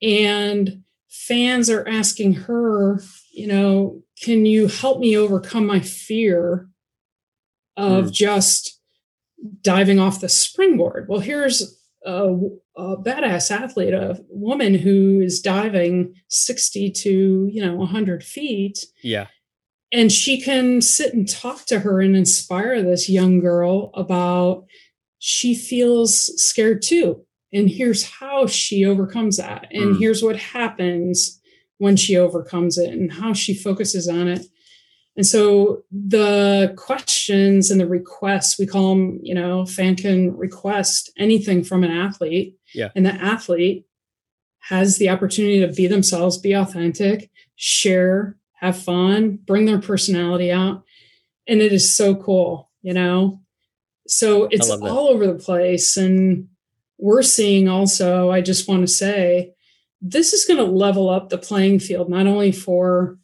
[0.02, 3.00] And fans are asking her,
[3.32, 6.68] you know, can you help me overcome my fear
[7.76, 8.12] of Mm.
[8.12, 8.73] just
[9.62, 11.06] diving off the springboard?
[11.08, 12.34] Well, here's a,
[12.76, 19.26] a badass athlete, a woman who is diving 60 to, you know, 100 feet Yeah.
[19.92, 24.64] and she can sit and talk to her and inspire this young girl about
[25.18, 29.98] she feels scared too and here's how she overcomes that and Mm.
[29.98, 31.40] here's what happens
[31.78, 34.44] when she overcomes it and how she focuses on it
[35.16, 41.10] and so the questions and the requests we call them you know fan can request
[41.18, 42.58] anything from an athlete.
[42.74, 42.90] Yeah.
[42.96, 43.86] and the athlete
[44.60, 50.84] has the opportunity to be themselves be authentic share have fun bring their personality out.
[51.46, 53.40] And it is so cool you know?
[54.06, 55.96] So it's all over the place.
[55.96, 56.48] And
[56.98, 59.52] we're seeing also i just want to say
[60.00, 63.18] this is going to level up the playing field not only for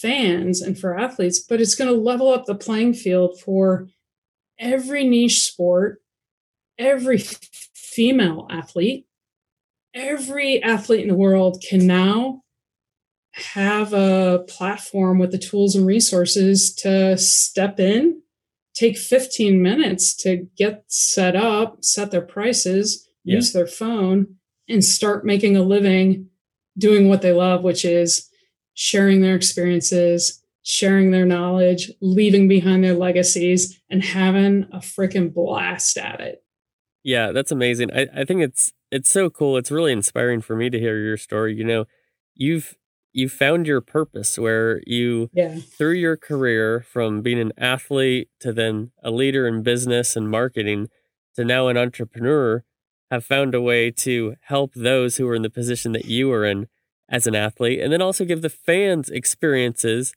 [0.00, 3.88] fans and for athletes but it's going to level up the playing field for
[4.58, 6.00] every niche sport
[6.78, 7.18] every
[7.74, 9.06] female athlete
[9.94, 12.42] every athlete in the world can now
[13.32, 18.20] have a platform with the tools and resources to step in
[18.74, 23.36] take 15 minutes to get set up set their prices Yeah.
[23.36, 24.36] use their phone
[24.68, 26.28] and start making a living
[26.76, 28.27] doing what they love which is
[28.78, 35.96] sharing their experiences sharing their knowledge leaving behind their legacies and having a freaking blast
[35.96, 36.44] at it
[37.08, 37.90] Yeah, that's amazing.
[37.92, 39.56] I, I think it's it's so cool.
[39.56, 41.54] It's really inspiring for me to hear your story.
[41.54, 41.84] You know,
[42.34, 42.76] you've
[43.12, 48.52] you found your purpose where you yeah through your career from being an athlete to
[48.52, 50.88] then a leader in business and marketing
[51.34, 52.64] to now an entrepreneur
[53.10, 56.44] have found a way to help those who are in the position that you are
[56.44, 56.68] in
[57.08, 60.12] as an athlete and then also give the fans experiences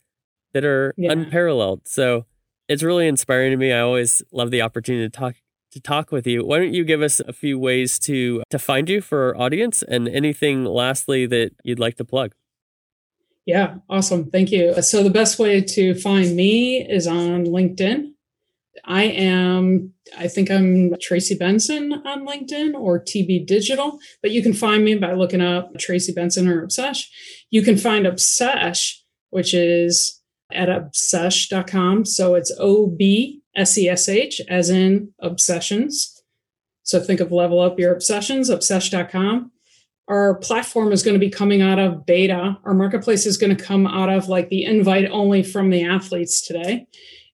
[0.53, 1.11] that are Yeah.
[1.11, 1.87] unparalleled.
[1.87, 2.25] So
[2.67, 3.71] it's really inspiring to me.
[3.71, 5.35] I always love the opportunity to talk
[5.71, 6.43] to talk with you.
[6.45, 9.81] Why don't you give us a few ways to to find you for our audience
[9.83, 12.33] and anything lastly that you'd like to plug?
[13.45, 14.29] Yeah, awesome.
[14.29, 14.79] Thank you.
[14.81, 18.11] So, the best way to find me is on LinkedIn.
[18.85, 24.53] I am, I think I'm Tracy Benson on LinkedIn or TB Digital, but you can
[24.53, 27.07] find me by looking up Tracy Benson or Obsesh.
[27.49, 28.95] You can find Obsesh,
[29.29, 32.05] which is at obsesh.com.
[32.05, 36.21] So, it's O B S E S H, as in obsessions.
[36.83, 39.51] So, think of level up your obsessions, obsesh.com
[40.11, 42.57] our platform is going to be coming out of beta.
[42.65, 46.45] Our marketplace is going to come out of like the invite only from the athletes
[46.45, 46.85] today.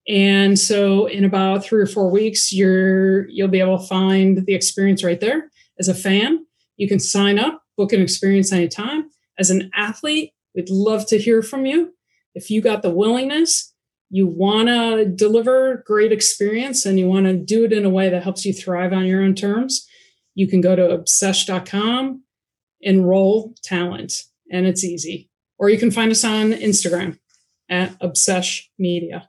[0.08, 4.56] And so in about three or four weeks, you're you'll be able to find the
[4.56, 5.52] experience right there.
[5.80, 6.46] As a fan,
[6.78, 9.10] you can sign up, book an experience anytime.
[9.38, 11.94] As an athlete, we'd love to hear from you.
[12.34, 13.74] If you got the willingness,
[14.10, 18.10] you want to deliver great experience and you want to do it in a way
[18.10, 19.86] that helps you thrive on your own terms,
[20.34, 22.24] you can go to obsesh.com
[22.82, 24.14] enroll talent
[24.52, 27.18] and it's easy or you can find us on instagram
[27.70, 29.28] at obsesh media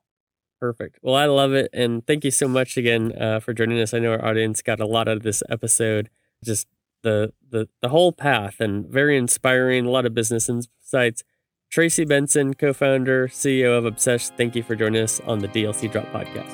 [0.61, 0.99] Perfect.
[1.03, 1.71] Well, I love it.
[1.73, 3.95] And thank you so much again uh, for joining us.
[3.95, 6.11] I know our audience got a lot out of this episode.
[6.45, 6.67] Just
[7.03, 11.23] the, the, the whole path and very inspiring, a lot of business insights.
[11.71, 15.91] Tracy Benson, co founder, CEO of Obsesh, thank you for joining us on the DLC
[15.93, 16.49] Drop podcast.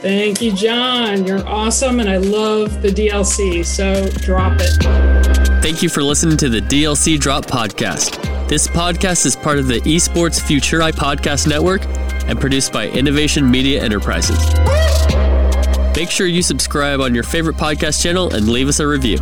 [0.00, 5.88] thank you john you're awesome and i love the dlc so drop it Thank you
[5.88, 8.22] for listening to the DLC Drop podcast.
[8.48, 11.80] This podcast is part of the Esports Futuri Podcast Network
[12.28, 14.38] and produced by Innovation Media Enterprises.
[15.96, 19.18] Make sure you subscribe on your favorite podcast channel and leave us a review.